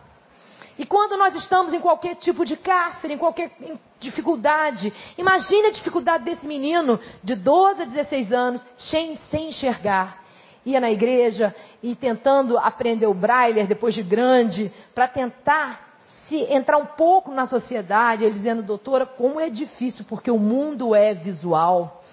[0.78, 3.52] E quando nós estamos em qualquer tipo de cárcere, em qualquer
[4.00, 10.24] dificuldade, imagine a dificuldade desse menino de 12 a 16 anos, sem, sem enxergar.
[10.66, 15.86] Ia na igreja e tentando aprender o braille depois de grande, para tentar
[16.28, 20.94] se entrar um pouco na sociedade, ele dizendo, doutora, como é difícil, porque o mundo
[20.94, 22.04] é visual.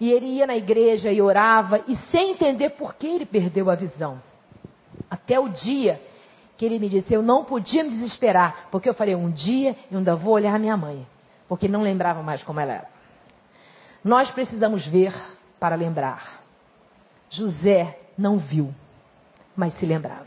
[0.00, 3.74] E ele ia na igreja e orava, e sem entender por que ele perdeu a
[3.74, 4.20] visão.
[5.08, 6.00] Até o dia
[6.62, 9.98] que ele me disse, eu não podia me desesperar, porque eu falei, um dia eu
[9.98, 11.04] ainda vou olhar minha mãe,
[11.48, 12.88] porque não lembrava mais como ela era.
[14.04, 15.12] Nós precisamos ver
[15.58, 16.40] para lembrar.
[17.28, 18.72] José não viu,
[19.56, 20.24] mas se lembrava.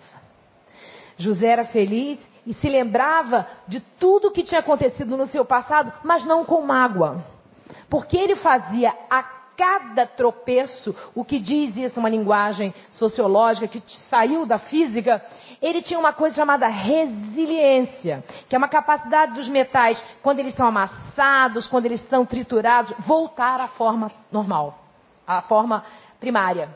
[1.18, 6.26] José era feliz e se lembrava de tudo que tinha acontecido no seu passado, mas
[6.26, 7.24] não com mágoa.
[7.90, 9.24] Porque ele fazia a
[9.56, 15.24] cada tropeço, o que diz isso, uma linguagem sociológica que saiu da física,
[15.66, 20.68] ele tinha uma coisa chamada resiliência, que é uma capacidade dos metais, quando eles são
[20.68, 24.78] amassados, quando eles são triturados, voltar à forma normal,
[25.26, 25.84] à forma
[26.20, 26.70] primária.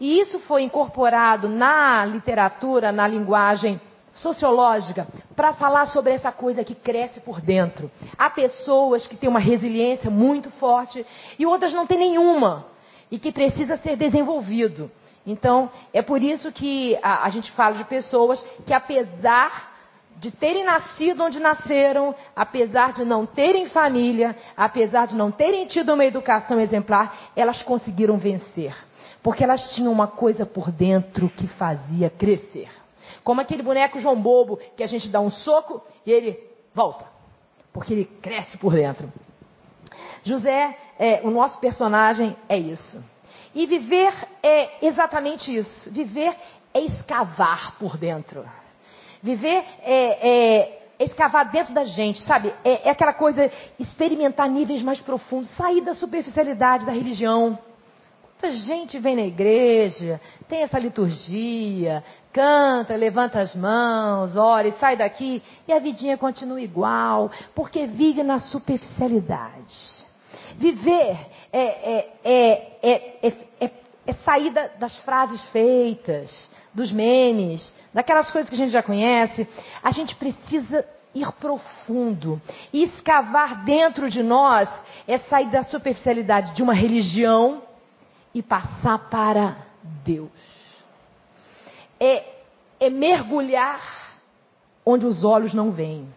[0.00, 3.78] E isso foi incorporado na literatura, na linguagem
[4.14, 7.90] sociológica, para falar sobre essa coisa que cresce por dentro.
[8.16, 11.04] Há pessoas que têm uma resiliência muito forte
[11.38, 12.64] e outras não têm nenhuma
[13.10, 14.90] e que precisa ser desenvolvido.
[15.26, 19.70] Então, é por isso que a, a gente fala de pessoas que, apesar
[20.16, 25.94] de terem nascido onde nasceram, apesar de não terem família, apesar de não terem tido
[25.94, 28.76] uma educação exemplar, elas conseguiram vencer.
[29.22, 32.68] Porque elas tinham uma coisa por dentro que fazia crescer.
[33.24, 36.38] Como aquele boneco João Bobo, que a gente dá um soco e ele
[36.74, 37.04] volta.
[37.72, 39.10] Porque ele cresce por dentro.
[40.22, 43.02] José, é, o nosso personagem é isso.
[43.54, 45.90] E viver é exatamente isso.
[45.90, 46.34] Viver
[46.72, 48.44] é escavar por dentro.
[49.22, 52.52] Viver é, é, é escavar dentro da gente, sabe?
[52.64, 57.58] É, é, aquela coisa, experimentar níveis mais profundos, sair da superficialidade da religião.
[58.42, 64.96] Muita gente vem na igreja, tem essa liturgia, canta, levanta as mãos, ora e sai
[64.96, 69.99] daqui, e a vidinha continua igual, porque vive na superficialidade.
[70.56, 71.18] Viver
[71.52, 73.70] é, é, é,
[74.06, 76.30] é sair das frases feitas,
[76.74, 79.46] dos memes, daquelas coisas que a gente já conhece.
[79.82, 80.84] A gente precisa
[81.14, 82.40] ir profundo.
[82.72, 84.68] E escavar dentro de nós
[85.06, 87.62] é sair da superficialidade de uma religião
[88.34, 89.56] e passar para
[90.04, 90.30] Deus.
[91.98, 92.24] É,
[92.78, 93.80] é mergulhar
[94.84, 96.08] onde os olhos não veem.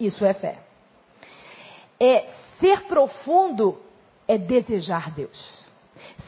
[0.00, 0.58] Isso é fé.
[2.00, 2.26] é
[2.60, 3.78] ser profundo
[4.26, 5.66] é desejar Deus.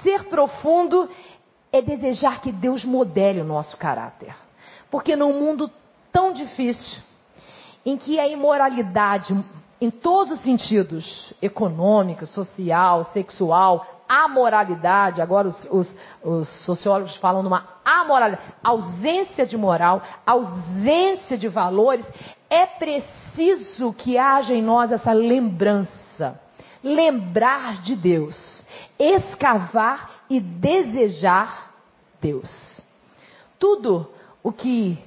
[0.02, 1.08] Ser profundo
[1.72, 4.34] é desejar que Deus modele o nosso caráter.
[4.90, 5.70] Porque num mundo
[6.12, 7.00] tão difícil,
[7.84, 9.34] em que a imoralidade,
[9.80, 17.44] em todos os sentidos, econômico, social, sexual, a moralidade, agora os, os, os, sociólogos falam
[17.44, 22.04] numa amoralidade, ausência de moral, ausência de valores,
[22.48, 25.99] é preciso que haja em nós essa lembrança,
[26.82, 28.36] lembrar de Deus,
[28.98, 31.74] escavar e desejar
[32.20, 32.50] Deus.
[33.58, 34.10] Tudo
[34.42, 34.98] o que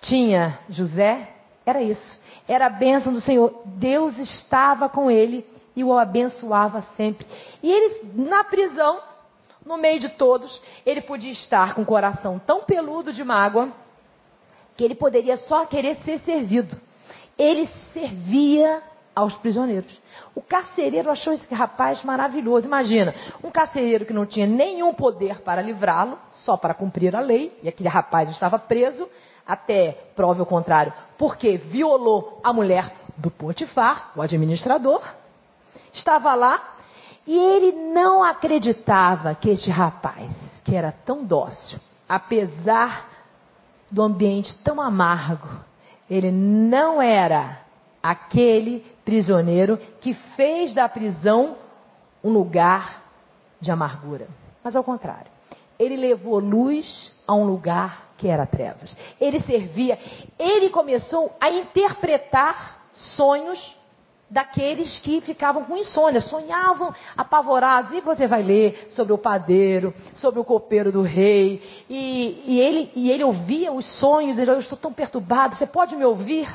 [0.00, 1.28] tinha José
[1.64, 3.62] era isso, era a bênção do Senhor.
[3.64, 7.26] Deus estava com ele e o abençoava sempre.
[7.62, 9.00] E ele, na prisão,
[9.64, 13.72] no meio de todos, ele podia estar com o coração tão peludo de mágoa
[14.76, 16.76] que ele poderia só querer ser servido.
[17.38, 18.82] Ele servia
[19.14, 19.92] aos prisioneiros.
[20.34, 22.66] O carcereiro achou esse rapaz maravilhoso.
[22.66, 27.56] Imagina, um carcereiro que não tinha nenhum poder para livrá-lo, só para cumprir a lei,
[27.62, 29.08] e aquele rapaz estava preso,
[29.46, 35.02] até prove o contrário, porque violou a mulher do Potifar, o administrador,
[35.92, 36.74] estava lá
[37.26, 40.30] e ele não acreditava que este rapaz,
[40.64, 43.08] que era tão dócil, apesar
[43.90, 45.48] do ambiente tão amargo,
[46.10, 47.60] ele não era
[48.02, 51.56] aquele prisioneiro que fez da prisão
[52.22, 53.02] um lugar
[53.60, 54.26] de amargura.
[54.62, 55.30] Mas ao contrário,
[55.78, 58.96] ele levou luz a um lugar que era trevas.
[59.20, 59.98] Ele servia,
[60.38, 63.74] ele começou a interpretar sonhos
[64.30, 67.92] daqueles que ficavam com insônia, sonhavam apavorados.
[67.92, 71.62] E você vai ler sobre o padeiro, sobre o copeiro do rei.
[71.88, 75.94] E, e ele, e ele ouvia os sonhos, ele, eu estou tão perturbado, você pode
[75.94, 76.48] me ouvir?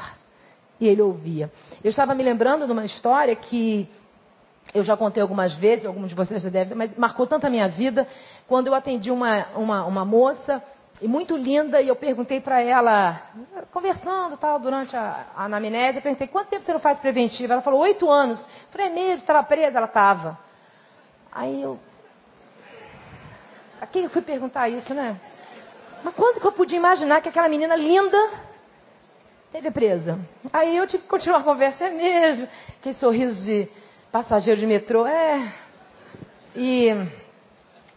[0.79, 1.51] E ele ouvia.
[1.83, 3.89] Eu estava me lembrando de uma história que
[4.73, 7.67] eu já contei algumas vezes, alguns de vocês já devem, mas marcou tanto a minha
[7.67, 8.07] vida,
[8.47, 10.63] quando eu atendi uma, uma, uma moça
[11.01, 13.21] e muito linda, e eu perguntei para ela,
[13.71, 17.53] conversando tal, durante a, a anamnese, eu perguntei, quanto tempo você não faz preventiva?
[17.53, 18.37] Ela falou, oito anos.
[18.39, 19.77] Eu falei, é mesmo, estava presa?
[19.77, 20.37] Ela estava.
[21.31, 21.79] Aí eu...
[23.79, 25.17] A quem eu fui perguntar isso, né?
[26.03, 28.48] Mas quando que eu podia imaginar que aquela menina linda
[29.51, 30.19] teve presa?
[30.51, 32.47] Aí eu tive que continuar a conversa, é mesmo.
[32.79, 33.67] Aquele sorriso de
[34.11, 35.53] passageiro de metrô, é...
[36.55, 36.89] E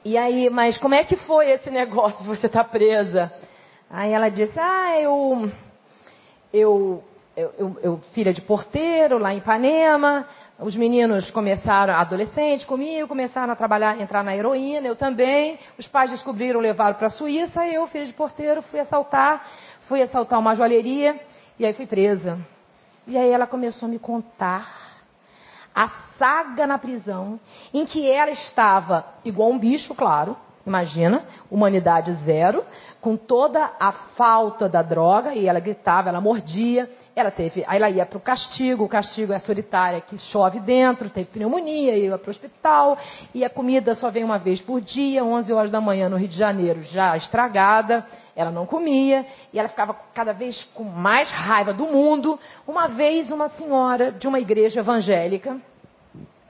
[0.04, 3.32] e aí, mas como é que foi esse negócio você tá presa?
[3.88, 5.48] Aí ela disse, ah, eu,
[6.52, 7.04] eu,
[7.36, 10.26] eu, eu, eu, filha de porteiro lá em Ipanema,
[10.58, 15.56] os meninos começaram, adolescentes comigo, começaram a trabalhar, entrar na heroína, eu também.
[15.78, 19.46] Os pais descobriram, levaram para a Suíça, eu, filha de porteiro, fui assaltar,
[19.86, 21.14] fui assaltar uma joalheria
[21.58, 22.38] e aí fui presa.
[23.06, 24.82] E aí ela começou a me contar
[25.74, 25.88] a
[26.18, 27.40] saga na prisão,
[27.72, 30.36] em que ela estava igual um bicho, claro,
[30.66, 32.64] imagina, humanidade zero,
[33.00, 37.90] com toda a falta da droga, e ela gritava, ela mordia, ela teve, aí ela
[37.90, 42.28] ia para o castigo, o castigo é solitária que chove dentro, teve pneumonia, ia para
[42.28, 42.96] o hospital,
[43.34, 46.28] e a comida só vem uma vez por dia, 11 horas da manhã no Rio
[46.28, 51.74] de Janeiro, já estragada, ela não comia, e ela ficava cada vez com mais raiva
[51.74, 52.38] do mundo.
[52.66, 55.60] Uma vez, uma senhora de uma igreja evangélica,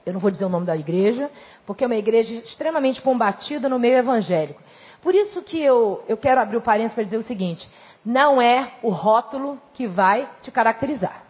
[0.05, 1.29] eu não vou dizer o nome da igreja,
[1.65, 4.61] porque é uma igreja extremamente combatida no meio evangélico.
[5.01, 7.67] Por isso que eu, eu quero abrir o parênteses para dizer o seguinte:
[8.05, 11.23] não é o rótulo que vai te caracterizar.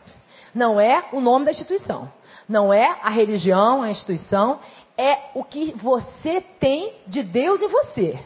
[0.54, 2.12] Não é o nome da instituição.
[2.48, 4.60] Não é a religião, a instituição.
[4.98, 8.20] É o que você tem de Deus em você.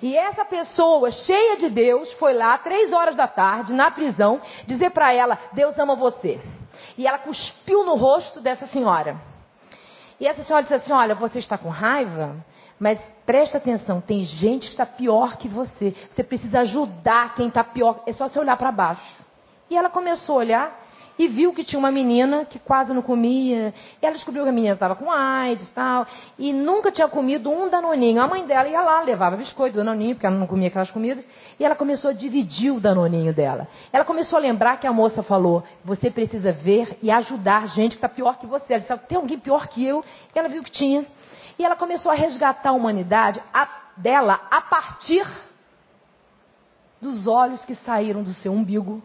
[0.00, 4.90] E essa pessoa cheia de Deus foi lá, três horas da tarde, na prisão, dizer
[4.90, 6.40] para ela: Deus ama você.
[6.96, 9.16] E ela cuspiu no rosto dessa senhora.
[10.20, 12.36] E essa senhora disse assim: Olha, você está com raiva,
[12.78, 15.94] mas presta atenção, tem gente que está pior que você.
[16.14, 18.02] Você precisa ajudar quem está pior.
[18.06, 19.16] É só você olhar para baixo.
[19.68, 20.88] E ela começou a olhar
[21.18, 23.74] e viu que tinha uma menina que quase não comia.
[24.00, 26.06] Ela descobriu que a menina estava com AIDS e tal.
[26.38, 28.22] E nunca tinha comido um danoninho.
[28.22, 31.24] A mãe dela ia lá, levava biscoito, danoninho, porque ela não comia aquelas comidas.
[31.58, 33.66] E ela começou a dividir o danoninho dela.
[33.92, 37.96] Ela começou a lembrar que a moça falou: Você precisa ver e ajudar gente que
[37.96, 38.74] está pior que você.
[38.74, 40.04] Ela disse: Tem alguém pior que eu?
[40.34, 41.04] E ela viu que tinha.
[41.58, 45.26] E ela começou a resgatar a humanidade a, dela a partir
[47.00, 49.02] dos olhos que saíram do seu umbigo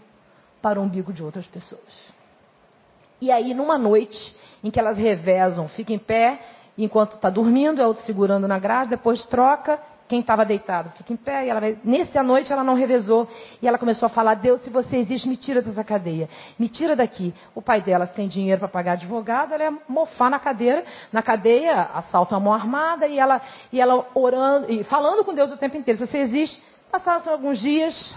[0.62, 2.14] para o umbigo de outras pessoas.
[3.20, 6.40] E aí, numa noite em que elas revezam, fica em pé,
[6.78, 11.16] enquanto está dormindo, é outro segurando na grade, depois troca quem estava deitado fica em
[11.16, 11.46] pé.
[11.46, 11.78] E ela vai...
[11.84, 13.28] Nessa noite ela não revezou.
[13.62, 16.30] E ela começou a falar: Deus, se você existe, me tira dessa cadeia.
[16.58, 17.34] Me tira daqui.
[17.56, 21.90] O pai dela sem dinheiro para pagar advogado, ela ia mofar na cadeira, na cadeia,
[21.94, 23.08] assalto à mão armada.
[23.08, 23.42] E ela,
[23.72, 26.74] e ela orando, e falando com Deus o tempo inteiro: Se você existe.
[26.92, 28.16] Passaram alguns dias.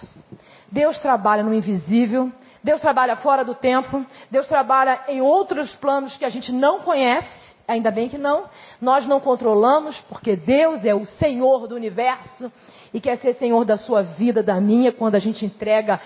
[0.70, 2.30] Deus trabalha no invisível.
[2.62, 4.04] Deus trabalha fora do tempo.
[4.30, 7.45] Deus trabalha em outros planos que a gente não conhece.
[7.68, 8.44] Ainda bem que não.
[8.80, 12.50] Nós não controlamos, porque Deus é o Senhor do universo
[12.94, 16.00] e quer ser Senhor da sua vida, da minha, quando a gente entrega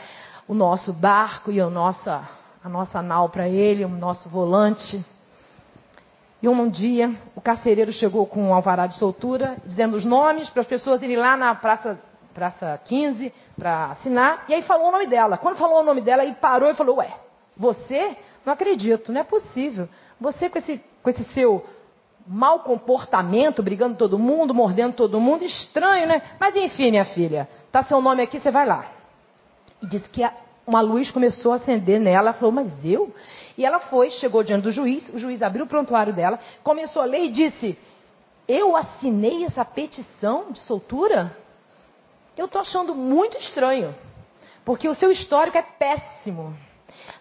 [0.49, 2.29] o nosso barco e a nossa,
[2.65, 5.05] a nossa nau para Ele, o nosso volante.
[6.43, 10.63] E um dia, o carcereiro chegou com um alvará de soltura, dizendo os nomes para
[10.63, 12.01] as pessoas irem lá na praça,
[12.33, 14.47] praça 15 para assinar.
[14.49, 15.37] E aí falou o nome dela.
[15.37, 17.13] Quando falou o nome dela, ele parou e falou: Ué,
[17.55, 18.17] você?
[18.45, 19.87] Não acredito, não é possível.
[20.19, 21.65] Você com esse com esse seu
[22.27, 26.23] mau comportamento, brigando todo mundo, mordendo todo mundo, estranho, né?
[26.39, 28.87] Mas enfim, minha filha, tá seu nome aqui, você vai lá.
[29.83, 30.23] E disse que
[30.67, 33.13] uma luz começou a acender nela, ela falou, mas eu?
[33.59, 37.05] E ela foi, chegou diante do juiz, o juiz abriu o prontuário dela, começou a
[37.05, 37.79] ler e disse,
[38.47, 41.37] eu assinei essa petição de soltura?
[42.37, 43.95] Eu estou achando muito estranho,
[44.65, 46.57] porque o seu histórico é péssimo.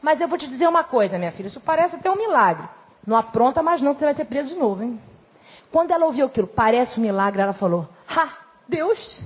[0.02, 2.68] Mas eu vou te dizer uma coisa, minha filha, isso parece até um milagre.
[3.10, 5.02] Não apronta mais não, você vai ser preso de novo, hein?
[5.72, 8.30] Quando ela ouviu aquilo, parece um milagre, ela falou: Ha,
[8.68, 9.24] Deus!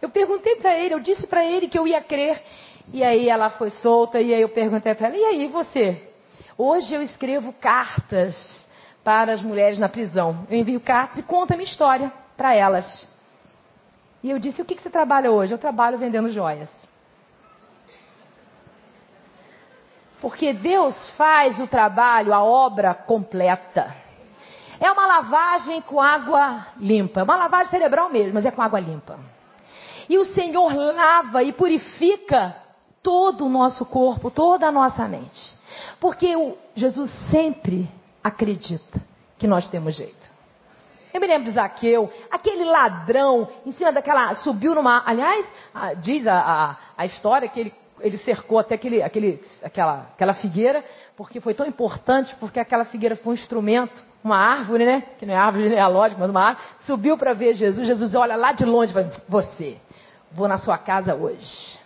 [0.00, 2.42] Eu perguntei para ele, eu disse para ele que eu ia crer.
[2.90, 6.10] E aí ela foi solta, e aí eu perguntei para ela: E aí você?
[6.56, 8.34] Hoje eu escrevo cartas
[9.04, 10.46] para as mulheres na prisão.
[10.50, 13.06] Eu envio cartas e conto a minha história para elas.
[14.22, 15.52] E eu disse: O que, que você trabalha hoje?
[15.52, 16.70] Eu trabalho vendendo joias.
[20.20, 23.94] Porque Deus faz o trabalho, a obra completa.
[24.80, 27.20] É uma lavagem com água limpa.
[27.20, 29.18] É uma lavagem cerebral mesmo, mas é com água limpa.
[30.08, 32.56] E o Senhor lava e purifica
[33.02, 35.56] todo o nosso corpo, toda a nossa mente.
[36.00, 37.88] Porque o, Jesus sempre
[38.22, 39.00] acredita
[39.38, 40.28] que nós temos jeito.
[41.12, 44.34] Eu me lembro de Zaqueu, aquele ladrão, em cima daquela.
[44.36, 45.02] subiu numa.
[45.06, 45.46] Aliás,
[46.00, 50.84] diz a, a, a história que ele ele cercou até aquele, aquele, aquela, aquela figueira,
[51.16, 53.92] porque foi tão importante, porque aquela figueira foi um instrumento,
[54.22, 55.02] uma árvore, né?
[55.18, 56.66] Que não é árvore genealógica, mas uma árvore.
[56.80, 57.86] Subiu para ver Jesus.
[57.86, 59.76] Jesus olha lá de longe e fala: Você,
[60.32, 61.78] vou na sua casa hoje.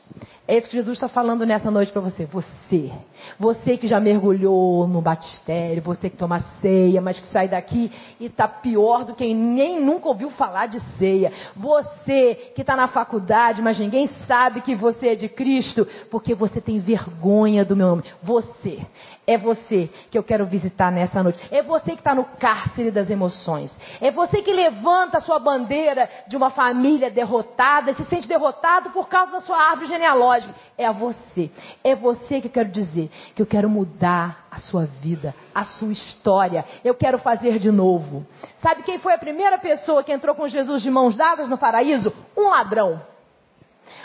[0.47, 2.27] É isso que Jesus está falando nessa noite para você.
[2.27, 2.91] Você.
[3.39, 8.27] Você que já mergulhou no batistério, você que toma ceia, mas que sai daqui e
[8.27, 11.33] está pior do que nem nunca ouviu falar de ceia.
[11.55, 16.61] Você que está na faculdade, mas ninguém sabe que você é de Cristo, porque você
[16.61, 18.05] tem vergonha do meu nome.
[18.23, 18.81] Você.
[19.25, 21.39] É você que eu quero visitar nessa noite.
[21.53, 23.71] É você que está no cárcere das emoções.
[24.01, 28.91] É você que levanta a sua bandeira de uma família derrotada e se sente derrotado
[28.91, 30.32] por causa da sua árvore genealógica.
[30.79, 31.51] É a você.
[31.83, 35.93] É você que eu quero dizer que eu quero mudar a sua vida, a sua
[35.93, 36.65] história.
[36.85, 38.27] Eu quero fazer de novo.
[38.61, 42.13] Sabe quem foi a primeira pessoa que entrou com Jesus de mãos dadas no paraíso?
[42.37, 43.13] Um ladrão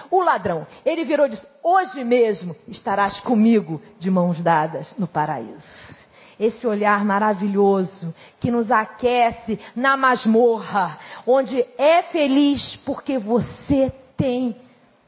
[0.09, 0.65] o ladrão.
[0.85, 5.97] Ele virou e disse: Hoje mesmo estarás comigo de mãos dadas no paraíso.
[6.39, 14.55] Esse olhar maravilhoso que nos aquece na masmorra, onde é feliz porque você tem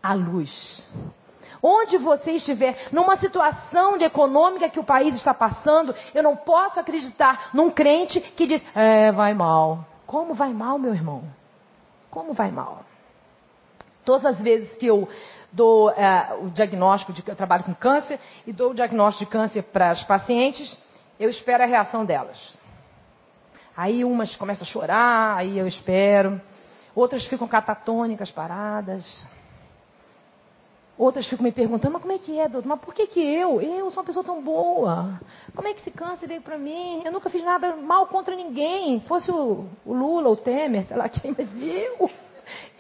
[0.01, 0.83] a luz.
[1.61, 6.79] Onde você estiver, numa situação de econômica que o país está passando, eu não posso
[6.79, 9.85] acreditar num crente que diz: É, vai mal.
[10.05, 11.23] Como vai mal, meu irmão?
[12.09, 12.83] Como vai mal?
[14.05, 15.07] Todas as vezes que eu
[15.51, 19.63] dou é, o diagnóstico, de, eu trabalho com câncer e dou o diagnóstico de câncer
[19.63, 20.75] para as pacientes,
[21.19, 22.37] eu espero a reação delas.
[23.75, 26.41] Aí umas começam a chorar, aí eu espero.
[26.95, 29.05] Outras ficam catatônicas, paradas.
[30.99, 32.67] Outras ficam me perguntando, mas como é que é, doutor?
[32.67, 33.61] Mas por que, que eu?
[33.61, 35.17] Eu sou uma pessoa tão boa.
[35.55, 37.01] Como é que esse câncer veio para mim?
[37.05, 38.99] Eu nunca fiz nada mal contra ninguém.
[39.07, 42.11] Fosse o, o Lula, o Temer, sei lá quem, mas eu.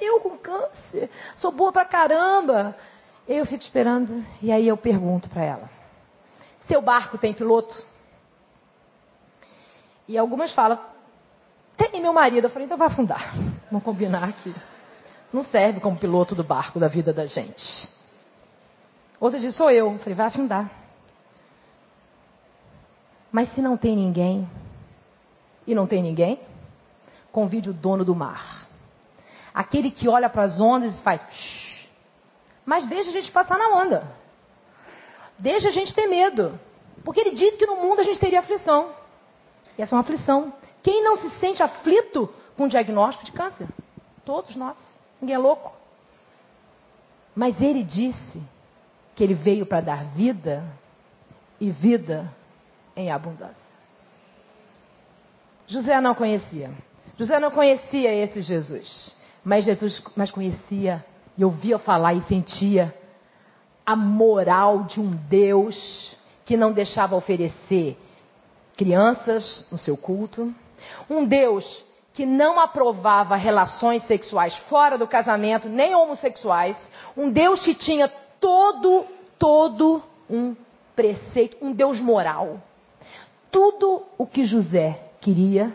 [0.01, 2.75] Eu com câncer, sou boa pra caramba.
[3.25, 5.69] Eu fico esperando e aí eu pergunto para ela:
[6.67, 7.73] Seu barco tem piloto?
[10.09, 10.77] E algumas falam:
[11.77, 12.47] Tem meu marido.
[12.47, 13.33] Eu falei: Então vai afundar.
[13.71, 14.53] Vamos combinar aqui.
[15.31, 17.98] Não serve como piloto do barco da vida da gente.
[19.19, 19.91] Outra diz: Sou eu.
[19.93, 20.69] eu falei: Vai afundar.
[23.31, 24.49] Mas se não tem ninguém,
[25.67, 26.39] e não tem ninguém,
[27.31, 28.67] convide o dono do mar.
[29.53, 31.21] Aquele que olha para as ondas e faz.
[31.31, 31.87] Shh.
[32.65, 34.03] Mas deixa a gente passar na onda.
[35.37, 36.59] Deixa a gente ter medo.
[37.03, 38.91] Porque ele disse que no mundo a gente teria aflição.
[39.77, 40.53] E essa é uma aflição.
[40.83, 43.67] Quem não se sente aflito com o diagnóstico de câncer?
[44.29, 44.77] todos nós.
[45.19, 45.73] Ninguém é louco.
[47.35, 48.39] Mas ele disse
[49.19, 50.63] que ele veio para dar vida
[51.59, 52.33] e vida
[52.95, 53.53] em abundância.
[55.67, 56.71] José não conhecia.
[57.17, 59.13] José não conhecia esse Jesus.
[59.43, 61.03] Mas Jesus mas conhecia
[61.37, 62.95] e ouvia falar e sentia
[63.85, 66.15] a moral de um Deus
[66.45, 67.97] que não deixava oferecer
[68.77, 70.55] crianças no seu culto,
[71.09, 71.65] um Deus
[72.13, 76.77] que não aprovava relações sexuais fora do casamento, nem homossexuais,
[77.17, 78.09] um Deus que tinha
[78.39, 79.05] todo,
[79.37, 80.55] todo um
[80.95, 82.61] preceito, um Deus moral.
[83.51, 85.73] Tudo o que José queria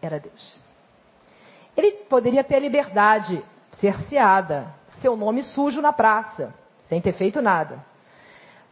[0.00, 0.60] era Deus.
[1.76, 3.44] Ele poderia ter liberdade
[3.80, 6.54] cerceada, seu nome sujo na praça,
[6.88, 7.84] sem ter feito nada.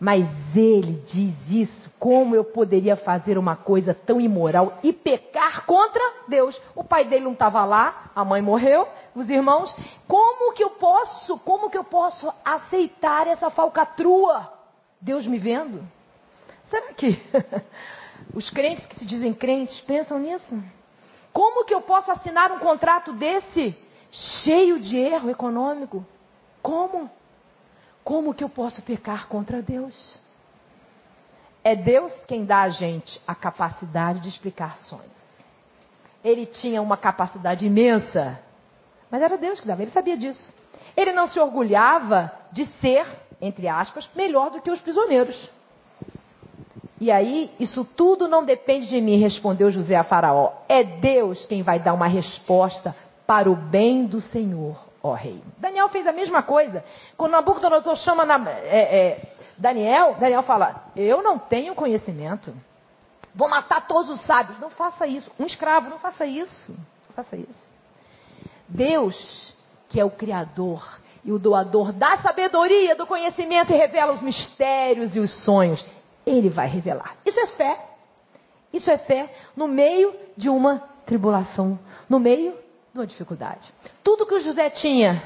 [0.00, 6.02] Mas ele diz isso, como eu poderia fazer uma coisa tão imoral e pecar contra
[6.28, 6.60] Deus?
[6.74, 9.74] O pai dele não estava lá, a mãe morreu, os irmãos.
[10.08, 14.52] Como que eu posso, como que eu posso aceitar essa falcatrua?
[15.00, 15.86] Deus me vendo?
[16.68, 17.20] Será que
[18.34, 20.62] os crentes que se dizem crentes pensam nisso?
[21.32, 23.76] Como que eu posso assinar um contrato desse
[24.10, 26.06] cheio de erro econômico?
[26.62, 27.10] Como?
[28.02, 29.94] Como que eu posso pecar contra Deus?
[31.62, 35.24] É Deus quem dá a gente a capacidade de explicar sonhos.
[36.22, 38.38] Ele tinha uma capacidade imensa,
[39.10, 40.54] mas era Deus que dava, ele sabia disso.
[40.96, 43.06] Ele não se orgulhava de ser,
[43.40, 45.50] entre aspas, melhor do que os prisioneiros.
[47.00, 50.52] E aí, isso tudo não depende de mim, respondeu José a Faraó.
[50.68, 52.94] É Deus quem vai dar uma resposta
[53.26, 55.40] para o bem do Senhor ó rei.
[55.58, 56.82] Daniel fez a mesma coisa.
[57.16, 62.52] Quando Nabucodonosor chama na, é, é, Daniel, Daniel fala: Eu não tenho conhecimento.
[63.34, 64.58] Vou matar todos os sábios.
[64.58, 65.30] Não faça isso.
[65.38, 66.72] Um escravo, não faça isso.
[66.72, 67.73] Não faça isso.
[68.68, 69.54] Deus,
[69.88, 75.14] que é o Criador e o doador da sabedoria, do conhecimento e revela os mistérios
[75.16, 75.84] e os sonhos,
[76.26, 77.16] Ele vai revelar.
[77.24, 77.78] Isso é fé.
[78.72, 82.54] Isso é fé no meio de uma tribulação, no meio
[82.92, 83.72] numa dificuldade.
[84.02, 85.22] Tudo que o José tinha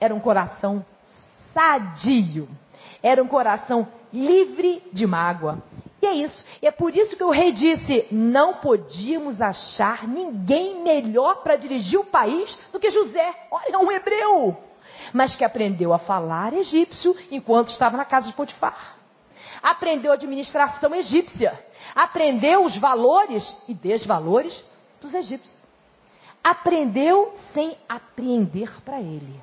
[0.00, 0.84] era um coração
[1.52, 2.48] sadio,
[3.02, 5.58] era um coração livre de mágoa.
[6.02, 6.44] E é isso.
[6.60, 12.00] E é por isso que o rei disse: não podíamos achar ninguém melhor para dirigir
[12.00, 13.32] o país do que José.
[13.52, 14.58] Olha, um hebreu,
[15.12, 18.96] mas que aprendeu a falar egípcio enquanto estava na casa de Potifar.
[19.62, 21.58] Aprendeu a administração egípcia.
[21.94, 24.52] Aprendeu os valores e desvalores
[25.00, 25.54] dos egípcios.
[26.42, 29.40] Aprendeu sem apreender para ele.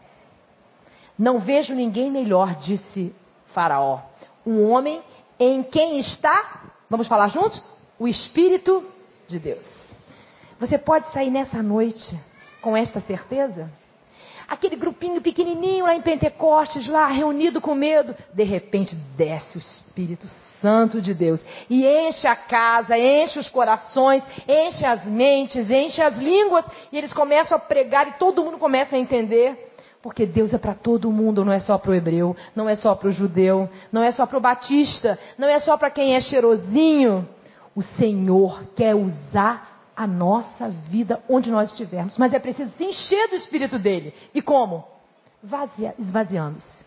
[1.18, 3.16] Não vejo ninguém melhor, disse
[3.54, 4.02] Faraó.
[4.46, 5.02] Um homem
[5.40, 7.62] em quem está, vamos falar juntos?
[7.98, 8.84] O Espírito
[9.28, 9.64] de Deus.
[10.60, 12.20] Você pode sair nessa noite
[12.62, 13.72] com esta certeza?
[14.48, 20.28] Aquele grupinho pequenininho lá em Pentecostes, lá reunido com medo, de repente desce o Espírito
[20.60, 26.18] Santo de Deus e enche a casa, enche os corações, enche as mentes, enche as
[26.18, 29.69] línguas e eles começam a pregar e todo mundo começa a entender.
[30.02, 32.96] Porque Deus é para todo mundo, não é só para o hebreu, não é só
[32.96, 36.22] para o judeu, não é só para o batista, não é só para quem é
[36.22, 37.28] cheirosinho.
[37.76, 43.28] O Senhor quer usar a nossa vida onde nós estivermos, mas é preciso se encher
[43.28, 44.14] do Espírito dele.
[44.34, 44.86] E como?
[46.00, 46.80] Esvaziando-se.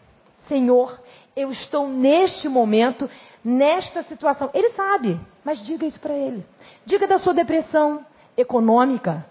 [0.48, 0.98] Senhor,
[1.36, 3.08] eu estou neste momento
[3.44, 4.50] nesta situação.
[4.54, 6.44] Ele sabe, mas diga isso para ele.
[6.86, 8.04] Diga da sua depressão
[8.36, 9.26] econômica,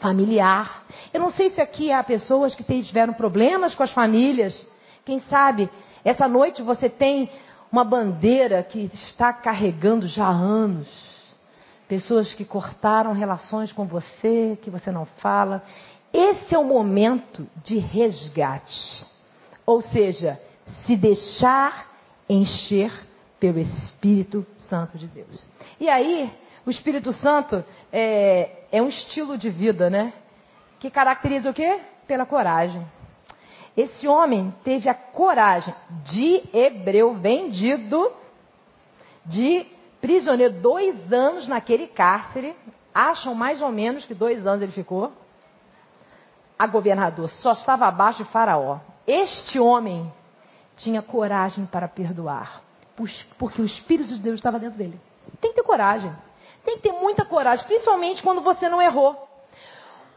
[0.00, 0.84] familiar.
[1.12, 4.58] Eu não sei se aqui há pessoas que tiveram problemas com as famílias.
[5.04, 5.68] Quem sabe
[6.04, 7.30] essa noite você tem
[7.70, 10.88] uma bandeira que está carregando já há anos.
[11.86, 15.62] Pessoas que cortaram relações com você, que você não fala.
[16.12, 19.06] Esse é o momento de resgate.
[19.66, 20.40] Ou seja,
[20.86, 21.88] se deixar
[22.28, 22.92] encher
[23.38, 25.44] pelo Espírito Santo de Deus.
[25.80, 26.32] E aí,
[26.64, 30.12] o Espírito Santo é, é um estilo de vida, né?
[30.78, 31.80] Que caracteriza o quê?
[32.06, 32.86] Pela coragem.
[33.76, 38.12] Esse homem teve a coragem de hebreu vendido,
[39.24, 39.66] de
[40.00, 42.54] prisioneiro, dois anos naquele cárcere.
[42.92, 45.12] Acham mais ou menos que dois anos ele ficou.
[46.58, 48.80] A governador só estava abaixo de Faraó.
[49.06, 50.12] Este homem
[50.76, 52.62] tinha coragem para perdoar
[53.38, 55.00] porque o Espírito de Deus estava dentro dele.
[55.40, 56.12] Tem que ter coragem.
[56.64, 59.28] Tem que ter muita coragem, principalmente quando você não errou.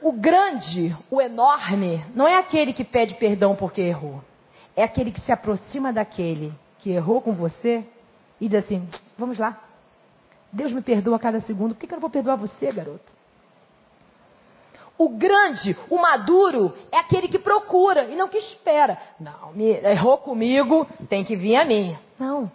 [0.01, 4.21] O grande, o enorme, não é aquele que pede perdão porque errou.
[4.75, 7.85] É aquele que se aproxima daquele que errou com você
[8.41, 8.87] e diz assim:
[9.17, 9.57] Vamos lá.
[10.51, 11.73] Deus me perdoa a cada segundo.
[11.73, 13.23] Por que, eu não vou perdoar você, garoto?
[14.97, 18.97] O grande, o maduro, é aquele que procura e não que espera.
[19.19, 21.97] Não, errou comigo, tem que vir a mim.
[22.19, 22.51] Não.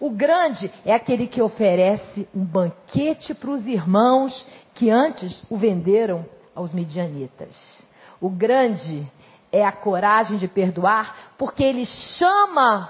[0.00, 6.24] O grande é aquele que oferece um banquete para os irmãos que antes o venderam
[6.54, 7.54] aos midianitas.
[8.18, 9.06] O grande
[9.52, 12.88] é a coragem de perdoar, porque ele chama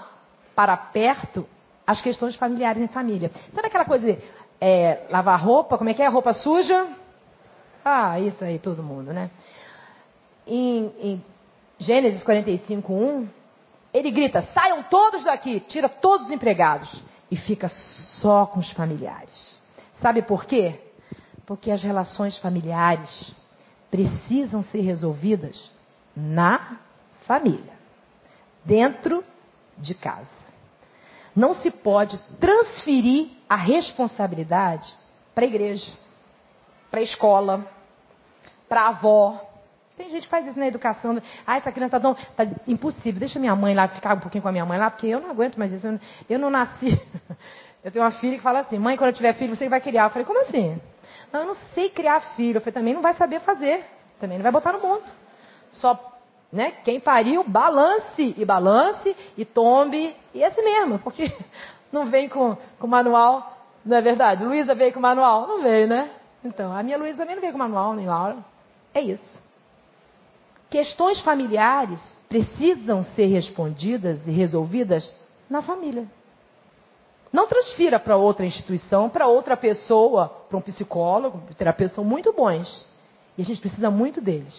[0.54, 1.46] para perto
[1.84, 3.30] as questões familiares em família.
[3.52, 4.18] Sabe aquela coisa de
[4.60, 5.76] é, lavar roupa?
[5.76, 6.08] Como é que é?
[6.08, 6.86] Roupa suja?
[7.84, 9.30] Ah, isso aí, todo mundo, né?
[10.46, 11.24] Em, em
[11.78, 13.28] Gênesis 45, 1,
[13.92, 16.90] ele grita: saiam todos daqui, tira todos os empregados
[17.30, 17.68] e fica
[18.20, 19.32] só com os familiares.
[20.00, 20.80] Sabe por quê?
[21.46, 23.32] Porque as relações familiares
[23.90, 25.70] precisam ser resolvidas
[26.16, 26.78] na
[27.26, 27.72] família,
[28.64, 29.24] dentro
[29.76, 30.40] de casa.
[31.34, 34.92] Não se pode transferir a responsabilidade
[35.34, 35.92] para a igreja,
[36.90, 37.66] para a escola,
[38.68, 39.49] para a avó.
[40.00, 41.20] Tem gente que faz isso na educação.
[41.46, 43.20] Ah, essa criança está tá impossível.
[43.20, 45.30] Deixa minha mãe lá ficar um pouquinho com a minha mãe lá, porque eu não
[45.30, 45.86] aguento mais isso.
[45.86, 46.98] Eu não, eu não nasci.
[47.82, 50.04] Eu tenho uma filha que fala assim: mãe, quando eu tiver filho, você vai criar.
[50.04, 50.78] Eu falei: como assim?
[51.32, 52.58] Não, eu não sei criar filho.
[52.58, 53.82] Eu falei: também não vai saber fazer.
[54.20, 55.04] Também não vai botar no mundo.
[55.70, 55.98] Só
[56.52, 56.72] né?
[56.84, 60.14] Quem pariu, balance e balance e tombe.
[60.34, 61.32] E esse mesmo, porque
[61.90, 64.44] não vem com, com manual, não é verdade?
[64.44, 65.46] Luísa veio com manual?
[65.46, 66.10] Não veio, né?
[66.44, 68.36] Então, a minha Luísa também não veio com manual, nem Laura.
[68.92, 69.29] É isso.
[70.70, 75.12] Questões familiares precisam ser respondidas e resolvidas
[75.48, 76.06] na família.
[77.32, 82.86] Não transfira para outra instituição, para outra pessoa, para um psicólogo, terapeutas são muito bons.
[83.36, 84.54] E a gente precisa muito deles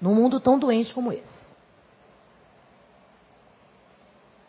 [0.00, 1.42] num mundo tão doente como esse.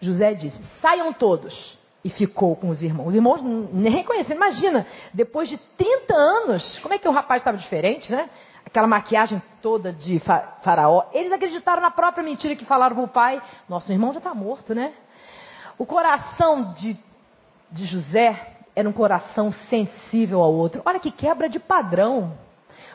[0.01, 1.81] José disse: saiam todos.
[2.05, 3.07] E ficou com os irmãos.
[3.07, 4.35] Os irmãos nem reconheceram.
[4.35, 8.29] Imagina, depois de 30 anos, como é que o rapaz estava diferente, né?
[8.73, 10.19] Aquela maquiagem toda de
[10.63, 11.03] faraó.
[11.13, 14.73] Eles acreditaram na própria mentira que falaram para o pai: nosso irmão já está morto,
[14.73, 14.93] né?
[15.77, 16.97] O coração de,
[17.71, 20.81] de José era um coração sensível ao outro.
[20.85, 22.35] Olha que quebra de padrão.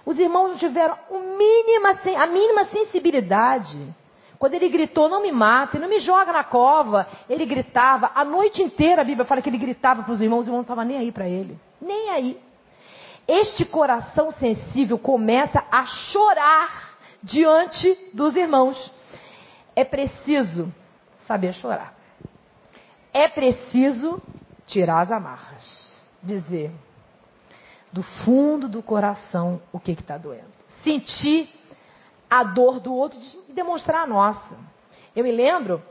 [0.04, 3.94] Os irmãos tiveram mínima, a mínima sensibilidade.
[4.36, 8.10] Quando ele gritou, não me mate, não me joga na cova, ele gritava.
[8.16, 10.62] A noite inteira a Bíblia fala que ele gritava para os irmãos, os irmãos não
[10.62, 11.56] estavam nem aí para ele.
[11.80, 12.47] Nem aí.
[13.28, 18.90] Este coração sensível começa a chorar diante dos irmãos.
[19.76, 20.72] É preciso
[21.26, 21.94] saber chorar.
[23.12, 24.22] É preciso
[24.66, 25.62] tirar as amarras.
[26.22, 26.72] Dizer,
[27.92, 30.48] do fundo do coração o que está doendo.
[30.82, 31.50] Sentir
[32.30, 34.56] a dor do outro e demonstrar a nossa.
[35.14, 35.82] Eu me lembro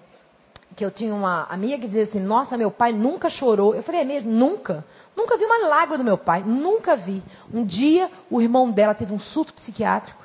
[0.75, 3.75] que eu tinha uma amiga que dizia assim: Nossa, meu pai nunca chorou.
[3.75, 4.31] Eu falei: É mesmo?
[4.31, 4.83] Nunca.
[5.18, 6.43] Nunca vi uma lágrima do meu pai.
[6.43, 7.24] Nunca vi.
[7.51, 10.24] Um dia, o irmão dela teve um surto psiquiátrico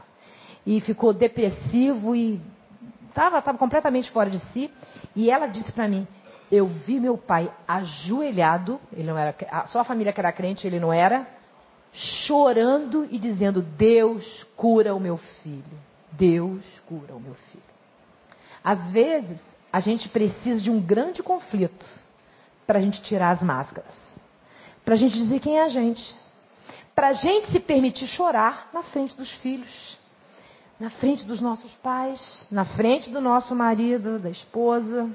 [0.66, 2.38] e ficou depressivo e
[3.08, 4.70] estava tava completamente fora de si.
[5.16, 6.06] E ela disse para mim:
[6.50, 8.78] Eu vi meu pai ajoelhado.
[8.92, 9.34] Ele não era.
[9.68, 11.26] Só a família que era crente, ele não era
[12.26, 15.64] chorando e dizendo: Deus cura o meu filho.
[16.12, 17.64] Deus cura o meu filho.
[18.62, 19.40] Às vezes,
[19.72, 21.86] a gente precisa de um grande conflito
[22.66, 23.94] para a gente tirar as máscaras,
[24.84, 26.14] para a gente dizer quem é a gente,
[26.94, 29.98] para a gente se permitir chorar na frente dos filhos,
[30.78, 32.20] na frente dos nossos pais,
[32.50, 35.08] na frente do nosso marido, da esposa.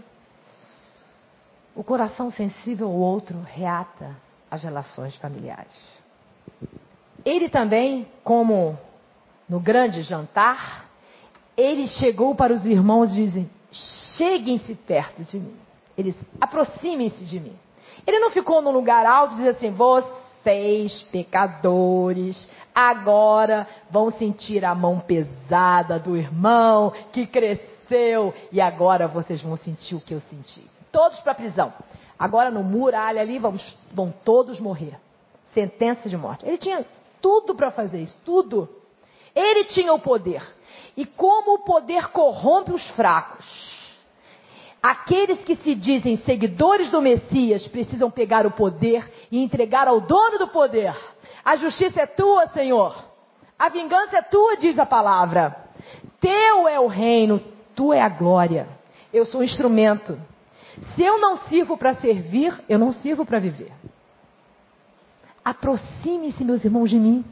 [1.76, 4.16] O coração sensível ao outro reata
[4.50, 5.74] as relações familiares.
[7.26, 8.78] Ele também, como
[9.48, 10.86] no grande jantar,
[11.56, 13.50] ele chegou para os irmãos e dizem:
[14.18, 15.56] cheguem-se perto de mim.
[15.98, 17.56] Eles aproximem-se de mim.
[18.06, 24.76] Ele não ficou num lugar alto e disse assim: vocês, pecadores, agora vão sentir a
[24.76, 30.62] mão pesada do irmão que cresceu e agora vocês vão sentir o que eu senti.
[30.92, 31.74] Todos para a prisão.
[32.20, 34.98] Agora no muralha ali vamos, vão todos morrer
[35.58, 36.46] sentença de morte.
[36.46, 36.86] Ele tinha
[37.20, 38.70] tudo para fazer isso, tudo.
[39.36, 40.44] Ele tinha o poder.
[40.96, 43.46] E como o poder corrompe os fracos,
[44.82, 50.38] aqueles que se dizem seguidores do Messias precisam pegar o poder e entregar ao dono
[50.38, 50.96] do poder.
[51.44, 52.96] A justiça é tua, Senhor.
[53.58, 55.56] A vingança é tua, diz a palavra.
[56.20, 57.42] Teu é o reino,
[57.76, 58.68] tu é a glória.
[59.14, 60.20] Eu sou um instrumento.
[60.96, 63.72] Se eu não sirvo para servir, eu não sirvo para viver.
[65.44, 67.26] Aproxime-se, meus irmãos, de mim.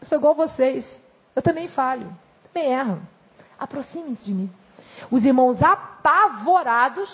[0.00, 0.84] Eu sou igual a vocês.
[1.34, 2.12] Eu também falho.
[2.52, 3.00] Também erro.
[3.58, 4.50] Aproxime-se de mim.
[5.10, 7.10] Os irmãos apavorados,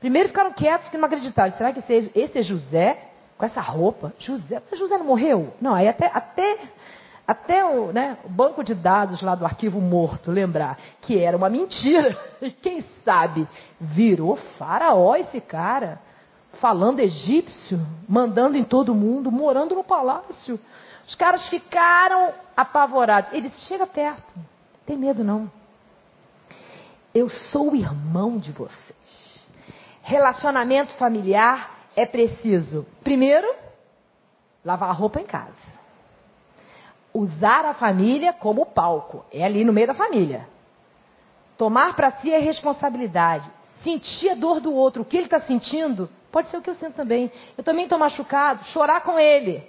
[0.00, 1.52] primeiro ficaram quietos que não acreditaram.
[1.56, 3.08] Será que esse é, esse é José?
[3.38, 4.12] Com essa roupa?
[4.18, 5.52] José, José não morreu?
[5.60, 6.58] Não, aí até, até,
[7.26, 11.50] até o, né, o banco de dados lá do arquivo morto lembrar que era uma
[11.50, 12.16] mentira.
[12.42, 13.46] E quem sabe
[13.80, 16.00] virou faraó esse cara,
[16.60, 20.58] falando egípcio, mandando em todo mundo, morando no palácio.
[21.06, 23.32] Os caras ficaram apavorados.
[23.32, 24.34] Ele disse: chega perto,
[24.86, 25.48] tem medo não.
[27.14, 28.96] Eu sou o irmão de vocês.
[30.02, 33.46] Relacionamento familiar é preciso, primeiro,
[34.64, 35.72] lavar a roupa em casa
[37.14, 39.24] usar a família como palco.
[39.32, 40.48] É ali no meio da família.
[41.58, 43.50] Tomar para si a responsabilidade.
[43.82, 45.02] Sentir a dor do outro.
[45.02, 47.30] O que ele está sentindo pode ser o que eu sinto também.
[47.56, 48.64] Eu também estou machucado.
[48.66, 49.62] Chorar com ele.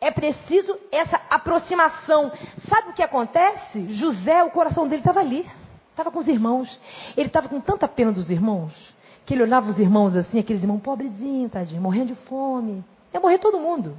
[0.00, 2.32] É preciso essa aproximação.
[2.68, 3.92] Sabe o que acontece?
[3.92, 5.48] José, o coração dele estava ali.
[5.92, 6.80] Estava com os irmãos.
[7.16, 8.72] Ele estava com tanta pena dos irmãos.
[9.24, 12.84] Que ele olhava os irmãos assim, aqueles irmãos pobrezinhos, tadinho, morrendo de fome.
[13.14, 13.96] Ia morrer todo mundo.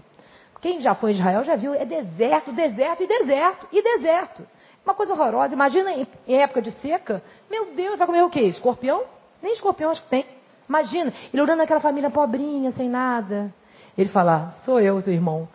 [0.59, 4.45] Quem já foi em Israel já viu, é deserto, deserto e deserto e deserto.
[4.83, 5.53] Uma coisa horrorosa.
[5.53, 7.23] Imagina em, em época de seca.
[7.49, 8.41] Meu Deus, vai comer o quê?
[8.41, 9.03] Escorpião?
[9.41, 10.25] Nem escorpião acho que tem.
[10.67, 13.53] Imagina, ele olhando aquela família pobrinha, sem nada.
[13.97, 15.47] Ele fala, sou eu, teu irmão.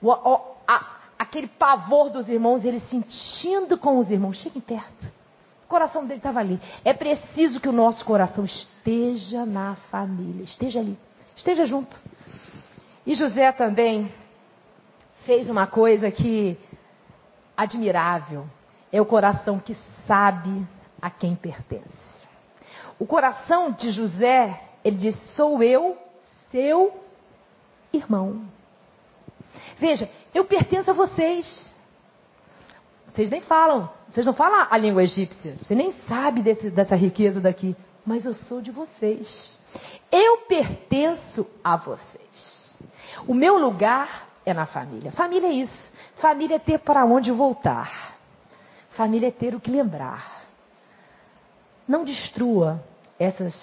[0.00, 0.86] O, o, a,
[1.18, 4.36] aquele pavor dos irmãos, ele sentindo com os irmãos.
[4.36, 5.19] Cheguem perto.
[5.70, 6.60] Coração dele estava ali.
[6.84, 10.42] É preciso que o nosso coração esteja na família.
[10.42, 10.98] Esteja ali.
[11.36, 11.96] Esteja junto.
[13.06, 14.12] E José também
[15.24, 16.58] fez uma coisa que
[17.56, 18.50] admirável.
[18.90, 19.76] É o coração que
[20.08, 20.66] sabe
[21.00, 21.86] a quem pertence.
[22.98, 25.96] O coração de José, ele diz: Sou eu,
[26.50, 27.00] seu
[27.92, 28.42] irmão.
[29.78, 31.69] Veja, eu pertenço a vocês.
[33.14, 37.40] Vocês nem falam, vocês não falam a língua egípcia, você nem sabe desse, dessa riqueza
[37.40, 39.28] daqui, mas eu sou de vocês.
[40.10, 42.74] Eu pertenço a vocês.
[43.26, 45.12] O meu lugar é na família.
[45.12, 45.92] Família é isso.
[46.16, 48.16] Família é ter para onde voltar.
[48.90, 50.42] Família é ter o que lembrar.
[51.86, 52.82] Não destrua
[53.18, 53.54] essas,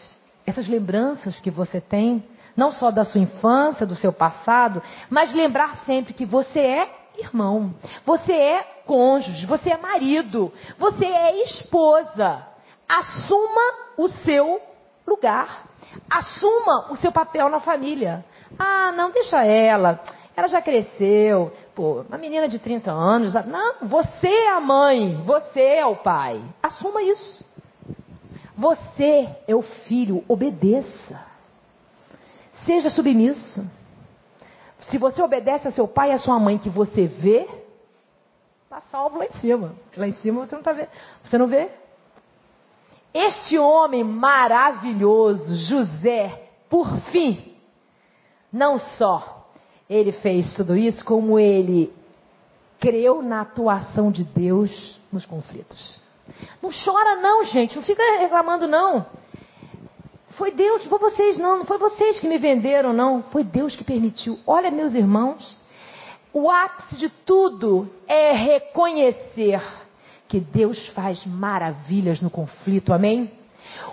[0.46, 2.24] essas lembranças que você tem,
[2.56, 7.74] não só da sua infância, do seu passado, mas lembrar sempre que você é irmão,
[8.06, 12.46] você é cônjuge, você é marido, você é esposa.
[12.88, 14.62] Assuma o seu
[15.06, 15.66] lugar.
[16.10, 18.24] Assuma o seu papel na família.
[18.58, 20.00] Ah, não deixa ela.
[20.36, 21.52] Ela já cresceu.
[21.76, 23.34] Pô, uma menina de 30 anos.
[23.34, 25.22] Não, você é a mãe.
[25.26, 26.42] Você é o pai.
[26.62, 27.46] Assuma isso.
[28.56, 30.24] Você é o filho.
[30.28, 31.22] Obedeça.
[32.66, 33.77] Seja submisso.
[34.80, 37.48] Se você obedece a seu pai e a sua mãe que você vê,
[38.64, 39.76] está salvo lá em cima.
[39.96, 40.90] Lá em cima você não tá vendo.
[41.24, 41.70] Você não vê?
[43.14, 47.56] Este homem maravilhoso, José, por fim,
[48.52, 49.46] não só
[49.90, 51.94] ele fez tudo isso como ele
[52.80, 56.00] creu na atuação de Deus nos conflitos.
[56.62, 59.06] Não chora não, gente, não fica reclamando não.
[60.38, 63.76] Foi Deus, não foi vocês não, não foi vocês que me venderam não, foi Deus
[63.76, 64.40] que permitiu.
[64.46, 65.58] Olha, meus irmãos,
[66.32, 69.60] o ápice de tudo é reconhecer
[70.28, 73.32] que Deus faz maravilhas no conflito, amém?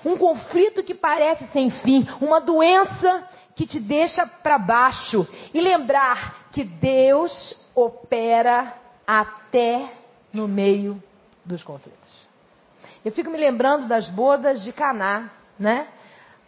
[0.04, 3.26] Um conflito que parece sem fim, uma doença
[3.56, 8.74] que te deixa para baixo e lembrar que Deus opera
[9.06, 9.90] até
[10.30, 11.02] no meio
[11.44, 12.24] dos conflitos.
[13.02, 15.88] Eu fico me lembrando das bodas de Caná, né?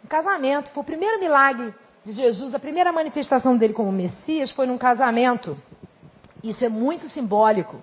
[0.07, 1.73] Casamento foi o primeiro milagre
[2.05, 5.57] de Jesus, a primeira manifestação dele como Messias foi num casamento.
[6.43, 7.81] Isso é muito simbólico.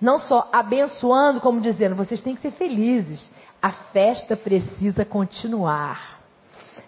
[0.00, 3.28] Não só abençoando, como dizendo, vocês têm que ser felizes.
[3.60, 6.18] A festa precisa continuar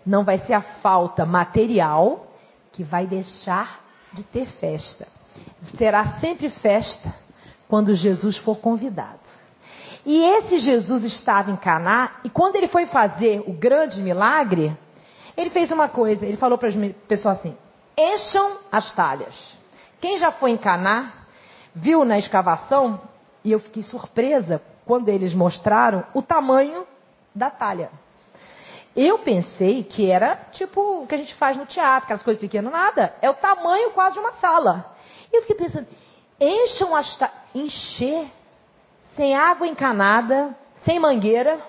[0.05, 2.27] não vai ser a falta material
[2.73, 3.81] que vai deixar
[4.13, 5.07] de ter festa.
[5.77, 7.15] Será sempre festa
[7.69, 9.30] quando Jesus for convidado.
[10.05, 14.77] E esse Jesus estava em Caná e quando ele foi fazer o grande milagre,
[15.37, 16.75] ele fez uma coisa, ele falou para as
[17.07, 17.57] pessoas assim:
[17.97, 19.35] "Encham as talhas".
[20.01, 21.13] Quem já foi em Caná,
[21.75, 23.01] viu na escavação,
[23.45, 26.87] e eu fiquei surpresa quando eles mostraram o tamanho
[27.35, 27.91] da talha.
[28.97, 32.73] Eu pensei que era tipo o que a gente faz no teatro, aquelas coisas pequenas,
[32.73, 33.15] nada.
[33.23, 34.95] É o tamanho quase de uma sala.
[35.33, 35.87] E eu fiquei pensando,
[36.41, 37.19] encham as
[37.55, 38.27] encher
[39.21, 41.61] sem água encanada, sem mangueira.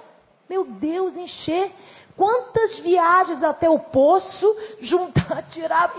[0.49, 1.69] Meu Deus, encher.
[2.15, 5.93] Quantas viagens até o poço, juntar, tirar,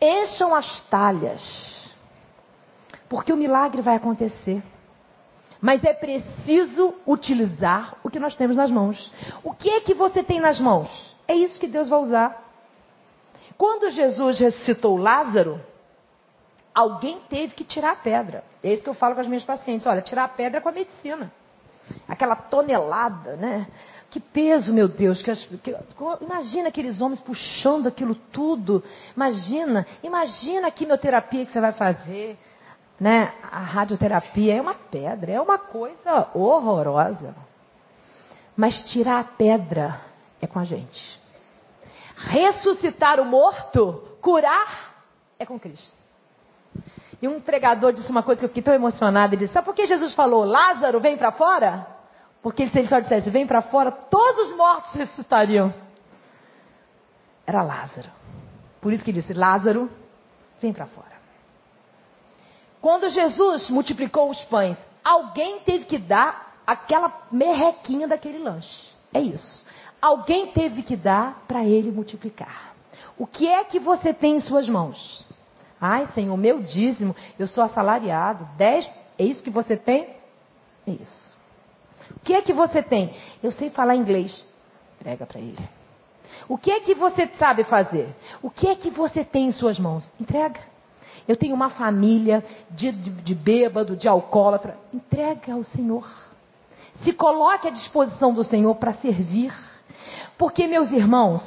[0.00, 1.42] encham as talhas.
[3.10, 4.62] Porque o milagre vai acontecer.
[5.60, 9.12] Mas é preciso utilizar o que nós temos nas mãos.
[9.44, 10.88] O que é que você tem nas mãos?
[11.28, 12.42] É isso que Deus vai usar.
[13.58, 15.60] Quando Jesus ressuscitou Lázaro,
[16.76, 18.44] Alguém teve que tirar a pedra.
[18.62, 19.86] É isso que eu falo com as minhas pacientes.
[19.86, 21.32] Olha, tirar a pedra é com a medicina.
[22.06, 23.66] Aquela tonelada, né?
[24.10, 25.22] Que peso, meu Deus.
[25.22, 25.74] Que, que,
[26.20, 28.84] imagina aqueles homens puxando aquilo tudo.
[29.16, 32.38] Imagina, imagina a quimioterapia que você vai fazer.
[33.00, 33.32] Né?
[33.50, 37.34] A radioterapia é uma pedra, é uma coisa horrorosa.
[38.54, 39.98] Mas tirar a pedra
[40.42, 41.20] é com a gente.
[42.16, 44.94] Ressuscitar o morto, curar,
[45.38, 46.05] é com Cristo.
[47.20, 49.34] E um pregador disse uma coisa que eu fiquei tão emocionada.
[49.34, 51.86] Ele disse: Sabe por que Jesus falou, Lázaro, vem para fora?
[52.42, 55.72] Porque se ele só dissesse, vem para fora, todos os mortos ressuscitariam.
[57.46, 58.08] Era Lázaro.
[58.80, 59.90] Por isso que ele disse: Lázaro,
[60.60, 61.16] vem para fora.
[62.80, 68.90] Quando Jesus multiplicou os pães, alguém teve que dar aquela merrequinha daquele lanche.
[69.12, 69.64] É isso.
[70.00, 72.74] Alguém teve que dar para ele multiplicar.
[73.18, 75.24] O que é que você tem em suas mãos?
[75.80, 78.48] Ai, Senhor, meu dízimo, eu sou assalariado.
[78.56, 80.08] Dez, é isso que você tem?
[80.86, 81.36] Isso.
[82.16, 83.14] O que é que você tem?
[83.42, 84.44] Eu sei falar inglês.
[84.98, 85.58] Prega para ele.
[86.48, 88.08] O que é que você sabe fazer?
[88.42, 90.10] O que é que você tem em suas mãos?
[90.20, 90.60] Entrega.
[91.26, 94.78] Eu tenho uma família de, de, de bêbado, de alcoólatra.
[94.94, 96.08] Entrega ao Senhor.
[97.02, 99.52] Se coloque à disposição do Senhor para servir.
[100.38, 101.44] Porque, meus irmãos,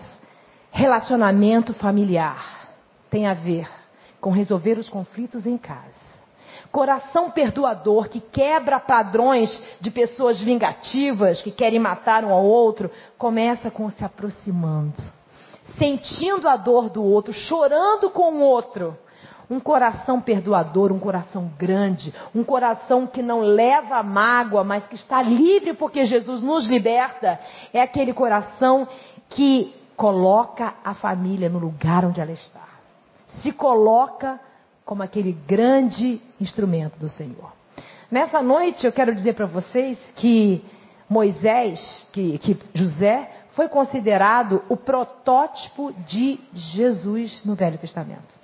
[0.71, 2.67] relacionamento familiar
[3.09, 3.78] tem a ver
[4.19, 6.09] com resolver os conflitos em casa.
[6.71, 9.49] Coração perdoador que quebra padrões
[9.81, 14.93] de pessoas vingativas que querem matar um ao outro, começa com se aproximando,
[15.79, 18.95] sentindo a dor do outro, chorando com o outro.
[19.49, 25.23] Um coração perdoador, um coração grande, um coração que não leva mágoa, mas que está
[25.23, 27.39] livre porque Jesus nos liberta,
[27.73, 28.87] é aquele coração
[29.27, 32.68] que coloca a família no lugar onde ela está
[33.41, 34.39] se coloca
[34.85, 37.53] como aquele grande instrumento do Senhor.
[38.09, 40.65] Nessa noite eu quero dizer para vocês que
[41.07, 48.39] Moisés, que, que José, foi considerado o protótipo de Jesus no Velho Testamento.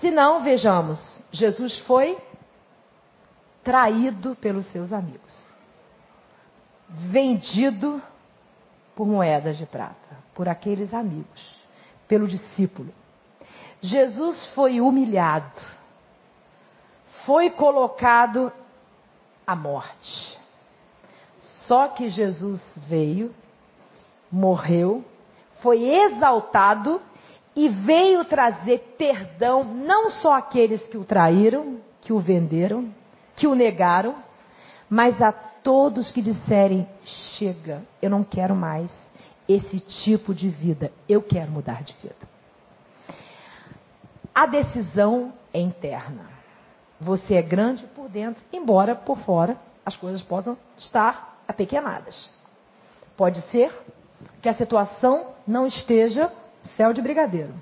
[0.00, 1.00] Se não, vejamos,
[1.32, 2.18] Jesus foi
[3.62, 5.36] traído pelos seus amigos,
[6.88, 8.02] vendido
[8.94, 11.56] por moedas de prata, por aqueles amigos,
[12.06, 12.92] pelo discípulo.
[13.80, 15.60] Jesus foi humilhado,
[17.24, 18.52] foi colocado
[19.46, 20.38] à morte.
[21.66, 23.34] Só que Jesus veio,
[24.32, 25.04] morreu,
[25.60, 27.00] foi exaltado
[27.54, 32.92] e veio trazer perdão não só àqueles que o traíram, que o venderam,
[33.36, 34.16] que o negaram,
[34.88, 36.88] mas a todos que disserem:
[37.36, 38.90] chega, eu não quero mais
[39.48, 42.37] esse tipo de vida, eu quero mudar de vida.
[44.38, 46.30] A decisão é interna.
[47.00, 52.30] Você é grande por dentro, embora por fora as coisas possam estar apequenadas.
[53.16, 53.76] Pode ser
[54.40, 56.32] que a situação não esteja
[56.76, 57.52] céu de brigadeiro,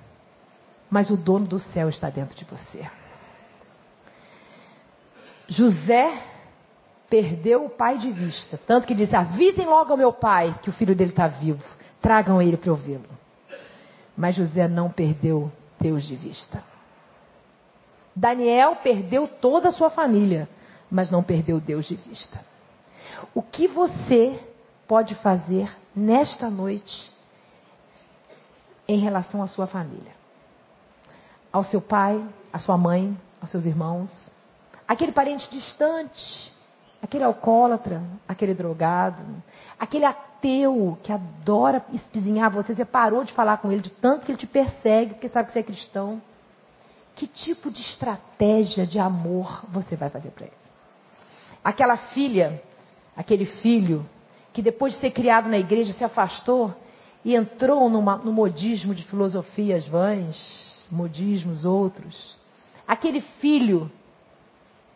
[0.90, 2.86] mas o dono do céu está dentro de você.
[5.48, 6.24] José
[7.08, 10.74] perdeu o pai de vista, tanto que disse: avisem logo ao meu pai que o
[10.74, 11.64] filho dele está vivo,
[12.02, 13.08] tragam ele para eu vê-lo.
[14.14, 15.50] Mas José não perdeu
[15.80, 16.62] Deus de vista.
[18.14, 20.48] Daniel perdeu toda a sua família,
[20.90, 22.40] mas não perdeu Deus de vista.
[23.34, 24.40] O que você
[24.88, 27.12] pode fazer nesta noite
[28.88, 30.12] em relação à sua família?
[31.52, 32.22] Ao seu pai,
[32.52, 34.10] à sua mãe, aos seus irmãos,
[34.88, 36.52] aquele parente distante,
[37.02, 39.22] aquele alcoólatra, aquele drogado,
[39.78, 44.32] aquele ateu que adora espizinhar você, você parou de falar com ele de tanto que
[44.32, 46.22] ele te persegue porque sabe que você é cristão.
[47.14, 50.56] Que tipo de estratégia de amor você vai fazer para ele?
[51.64, 52.62] Aquela filha,
[53.16, 54.06] aquele filho,
[54.52, 56.74] que depois de ser criado na igreja se afastou
[57.24, 62.36] e entrou numa, no modismo de filosofias vãs, modismos outros.
[62.86, 63.90] Aquele filho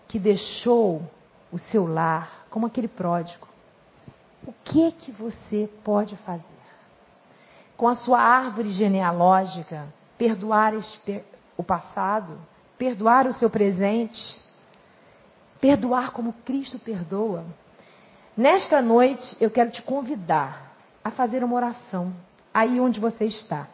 [0.07, 1.03] que deixou
[1.53, 3.49] o seu lar, como aquele pródigo.
[4.47, 6.45] O que é que você pode fazer?
[7.77, 9.87] Com a sua árvore genealógica,
[10.17, 10.75] perdoar
[11.57, 12.39] o passado,
[12.79, 14.41] perdoar o seu presente,
[15.61, 17.45] perdoar como Cristo perdoa.
[18.37, 20.73] Nesta noite, eu quero te convidar
[21.05, 22.13] a fazer uma oração,
[22.53, 23.69] aí onde você está.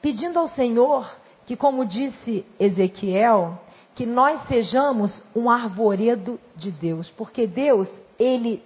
[0.00, 1.10] Pedindo ao Senhor
[1.44, 3.58] que, como disse Ezequiel,
[3.96, 7.88] que nós sejamos um arvoredo de Deus, porque Deus,
[8.18, 8.62] ele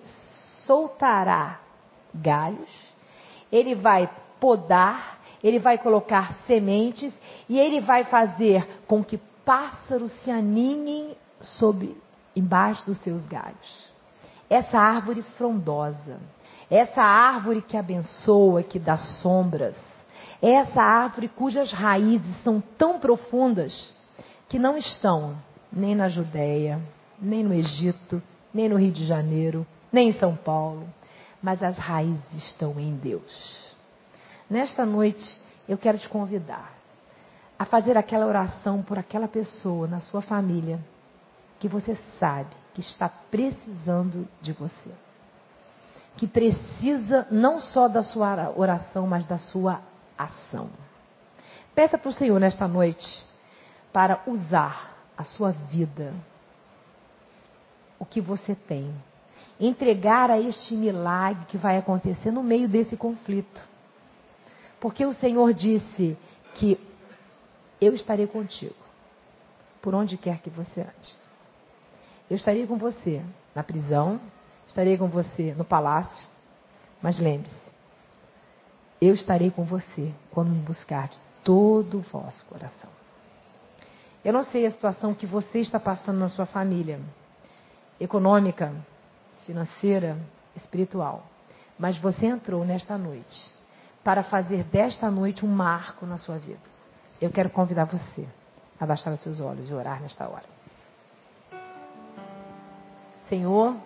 [0.67, 1.61] soltará
[2.15, 2.69] galhos,
[3.51, 7.15] ele vai podar ele vai colocar sementes
[7.49, 11.97] e ele vai fazer com que pássaros se aninhem sob
[12.37, 13.91] embaixo dos seus galhos.
[14.49, 16.21] Essa árvore frondosa,
[16.71, 19.77] essa árvore que abençoa, que dá sombras,
[20.43, 23.95] essa árvore cujas raízes são tão profundas
[24.51, 25.37] que não estão
[25.73, 26.83] nem na Judéia,
[27.21, 28.21] nem no Egito,
[28.53, 30.93] nem no Rio de Janeiro, nem em São Paulo,
[31.41, 33.75] mas as raízes estão em Deus.
[34.51, 35.25] Nesta noite,
[35.69, 36.75] eu quero te convidar
[37.57, 40.81] a fazer aquela oração por aquela pessoa na sua família
[41.61, 44.91] que você sabe que está precisando de você.
[46.17, 49.81] Que precisa não só da sua oração, mas da sua
[50.19, 50.69] ação.
[51.73, 53.30] Peça para o Senhor nesta noite
[53.93, 56.15] para usar a sua vida,
[57.99, 58.95] o que você tem,
[59.59, 63.69] entregar a este milagre que vai acontecer no meio desse conflito.
[64.81, 66.17] Porque o Senhor disse
[66.55, 66.81] que
[67.81, 68.75] eu estarei contigo,
[69.83, 71.15] por onde quer que você ande.
[72.31, 73.23] Eu estarei com você
[73.55, 74.21] na prisão,
[74.67, 76.27] estarei com você no palácio,
[77.03, 77.71] mas lembre-se,
[79.01, 83.00] eu estarei com você quando me buscar de todo o vosso coração.
[84.25, 87.01] Eu não sei a situação que você está passando na sua família,
[87.99, 88.73] econômica,
[89.47, 90.19] financeira,
[90.55, 91.25] espiritual,
[91.79, 93.51] mas você entrou nesta noite
[94.05, 96.61] para fazer desta noite um marco na sua vida.
[97.21, 98.27] Eu quero convidar você
[98.79, 100.47] a baixar os seus olhos e orar nesta hora.
[103.29, 103.77] Senhor,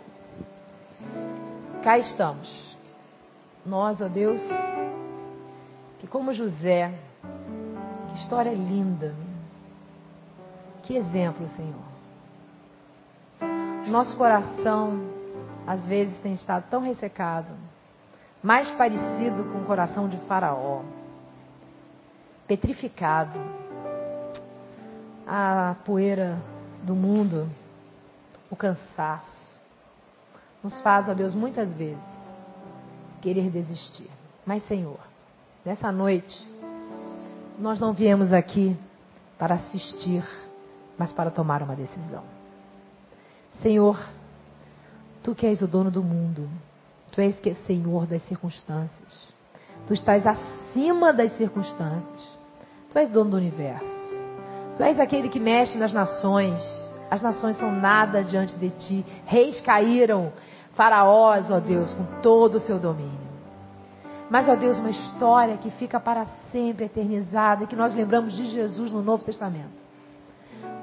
[1.83, 2.77] cá estamos.
[3.65, 4.41] Nós, ó Deus,
[5.99, 6.93] que como José,
[8.09, 9.15] que história linda,
[10.85, 11.95] que exemplo, Senhor.
[13.89, 15.01] Nosso coração,
[15.67, 17.53] às vezes, tem estado tão ressecado,
[18.43, 20.83] mais parecido com o coração de Faraó
[22.47, 23.39] petrificado.
[25.27, 26.39] A poeira
[26.83, 27.49] do mundo,
[28.51, 29.59] o cansaço,
[30.63, 31.99] nos faz, ó Deus, muitas vezes
[33.23, 34.11] querer desistir.
[34.45, 34.99] Mas, Senhor,
[35.65, 36.47] nessa noite,
[37.59, 38.77] nós não viemos aqui
[39.39, 40.23] para assistir,
[40.99, 42.23] mas para tomar uma decisão.
[43.61, 43.99] Senhor,
[45.23, 46.49] Tu que és o dono do mundo,
[47.11, 49.35] Tu és que é Senhor das circunstâncias,
[49.87, 52.35] Tu estás acima das circunstâncias.
[52.91, 53.85] Tu és dono do universo.
[54.77, 56.63] Tu és aquele que mexe nas nações.
[57.11, 59.07] As nações são nada diante de ti.
[59.27, 60.33] Reis caíram,
[60.73, 63.25] faraós, ó Deus, com todo o seu domínio.
[64.31, 68.47] Mas, ó Deus, uma história que fica para sempre eternizada e que nós lembramos de
[68.51, 69.84] Jesus no Novo Testamento.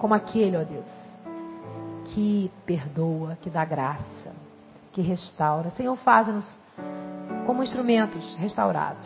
[0.01, 0.89] Como aquele, ó Deus,
[2.05, 4.31] que perdoa, que dá graça,
[4.91, 5.69] que restaura.
[5.69, 6.57] Senhor, faz-nos
[7.45, 9.05] como instrumentos restaurados,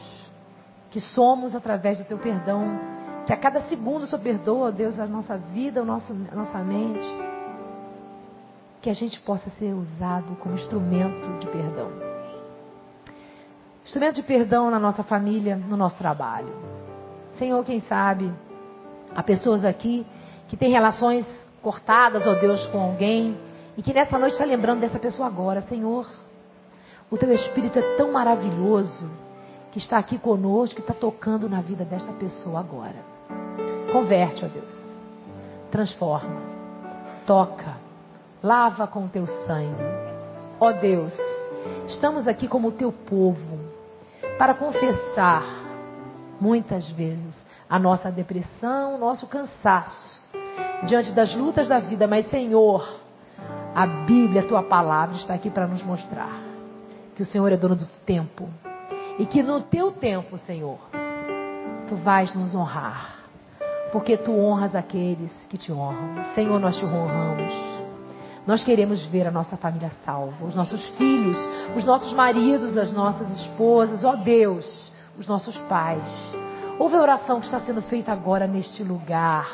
[0.89, 2.79] que somos através do teu perdão
[3.25, 6.59] que a cada segundo o Senhor perdoa, Deus, a nossa vida, a nossa, a nossa
[6.59, 7.05] mente.
[8.81, 11.91] Que a gente possa ser usado como instrumento de perdão.
[13.83, 16.53] Instrumento de perdão na nossa família, no nosso trabalho.
[17.37, 18.31] Senhor, quem sabe,
[19.13, 20.07] há pessoas aqui
[20.47, 21.25] que têm relações
[21.61, 23.37] cortadas, ó oh Deus, com alguém,
[23.77, 25.63] e que nessa noite está lembrando dessa pessoa agora.
[25.63, 26.07] Senhor,
[27.09, 29.09] o teu Espírito é tão maravilhoso
[29.71, 32.95] que está aqui conosco, que está tocando na vida desta pessoa agora.
[33.91, 34.71] Converte, ó Deus.
[35.71, 36.41] Transforma.
[37.25, 37.77] Toca.
[38.41, 39.83] Lava com o teu sangue.
[40.59, 41.13] Ó Deus,
[41.87, 43.59] estamos aqui como o teu povo
[44.37, 45.43] para confessar
[46.39, 47.35] muitas vezes
[47.69, 50.24] a nossa depressão, o nosso cansaço
[50.83, 52.87] diante das lutas da vida, mas Senhor,
[53.73, 56.39] a Bíblia, a tua palavra está aqui para nos mostrar
[57.15, 58.49] que o Senhor é dono do tempo
[59.17, 60.79] e que no teu tempo, Senhor,
[61.87, 63.25] tu vais nos honrar
[63.95, 66.25] porque tu honras aqueles que te honram.
[66.33, 67.53] Senhor, nós te honramos.
[68.45, 71.37] Nós queremos ver a nossa família salva, os nossos filhos,
[71.77, 74.65] os nossos maridos, as nossas esposas, ó Deus,
[75.17, 76.03] os nossos pais.
[76.77, 79.47] Ouve a oração que está sendo feita agora neste lugar.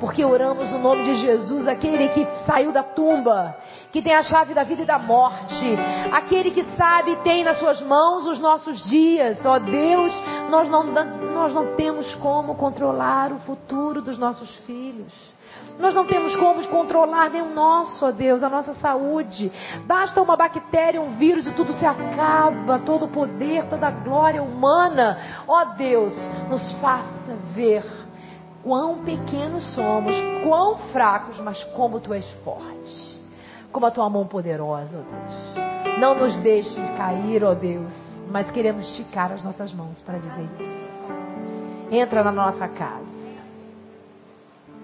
[0.00, 3.54] Porque oramos no nome de Jesus, aquele que saiu da tumba,
[3.92, 5.78] que tem a chave da vida e da morte,
[6.12, 9.38] aquele que sabe e tem nas suas mãos os nossos dias.
[9.44, 10.12] Ó Deus,
[10.50, 15.12] nós não, nós não temos como controlar o futuro dos nossos filhos.
[15.78, 19.52] Nós não temos como controlar nem o nosso, ó Deus, a nossa saúde.
[19.86, 22.78] Basta uma bactéria, um vírus e tudo se acaba.
[22.78, 25.18] Todo o poder, toda a glória humana.
[25.46, 26.14] Ó Deus,
[26.48, 27.84] nos faça ver
[28.62, 33.20] quão pequenos somos, quão fracos, mas como Tu és forte.
[33.70, 35.98] Como a Tua mão poderosa, ó Deus.
[35.98, 37.92] Não nos deixe de cair, ó Deus,
[38.30, 41.94] mas queremos esticar as nossas mãos para dizer isso.
[41.94, 43.15] Entra na nossa casa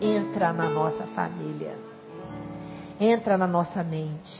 [0.02, 1.76] entra na nossa família,
[2.98, 4.30] entra na nossa mente,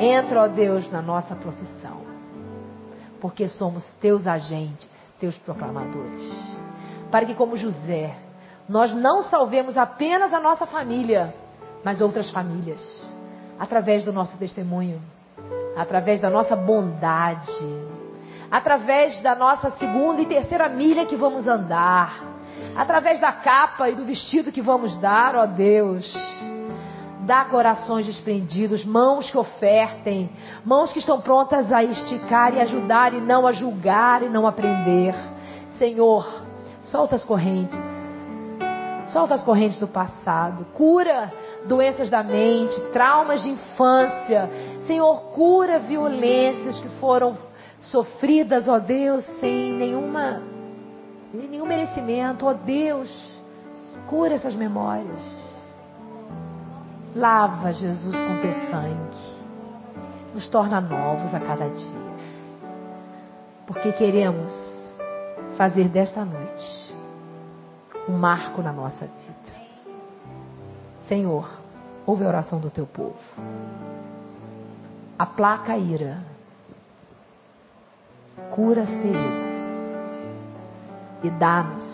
[0.00, 2.02] entra, ó Deus, na nossa profissão,
[3.20, 4.90] porque somos teus agentes,
[5.20, 6.32] teus proclamadores,
[7.08, 8.16] para que, como José,
[8.68, 11.32] nós não salvemos apenas a nossa família,
[11.84, 12.80] mas outras famílias,
[13.60, 15.00] através do nosso testemunho,
[15.76, 17.56] através da nossa bondade,
[18.50, 22.37] através da nossa segunda e terceira milha que vamos andar,
[22.78, 26.06] através da capa e do vestido que vamos dar, ó Deus.
[27.26, 30.30] Dá corações desprendidos, mãos que ofertem,
[30.64, 34.52] mãos que estão prontas a esticar e ajudar e não a julgar e não a
[34.52, 35.12] prender.
[35.76, 36.24] Senhor,
[36.84, 37.76] solta as correntes.
[39.12, 40.64] Solta as correntes do passado.
[40.66, 41.32] Cura
[41.66, 44.48] doenças da mente, traumas de infância.
[44.86, 47.36] Senhor, cura violências que foram
[47.80, 50.57] sofridas, ó Deus, sem nenhuma
[51.32, 53.08] nenhum merecimento, ó Deus.
[54.06, 55.20] Cura essas memórias.
[57.14, 59.38] Lava, Jesus, com teu sangue.
[60.34, 62.08] Nos torna novos a cada dia.
[63.66, 64.52] Porque queremos
[65.56, 66.94] fazer desta noite
[68.08, 69.58] um marco na nossa vida.
[71.08, 71.48] Senhor,
[72.06, 73.18] ouve a oração do teu povo.
[75.18, 76.18] Aplaca a ira.
[78.50, 79.47] Cura as feridas.
[81.22, 81.84] E dá-nos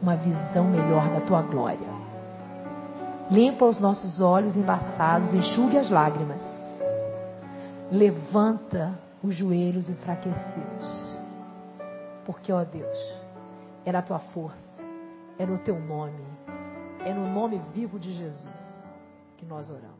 [0.00, 2.00] uma visão melhor da tua glória.
[3.30, 6.40] Limpa os nossos olhos embaçados, enxugue as lágrimas.
[7.90, 11.22] Levanta os joelhos enfraquecidos.
[12.24, 12.98] Porque, ó Deus,
[13.84, 14.82] é na tua força,
[15.38, 16.30] é no teu nome
[17.04, 18.58] é no nome vivo de Jesus
[19.36, 19.99] que nós oramos.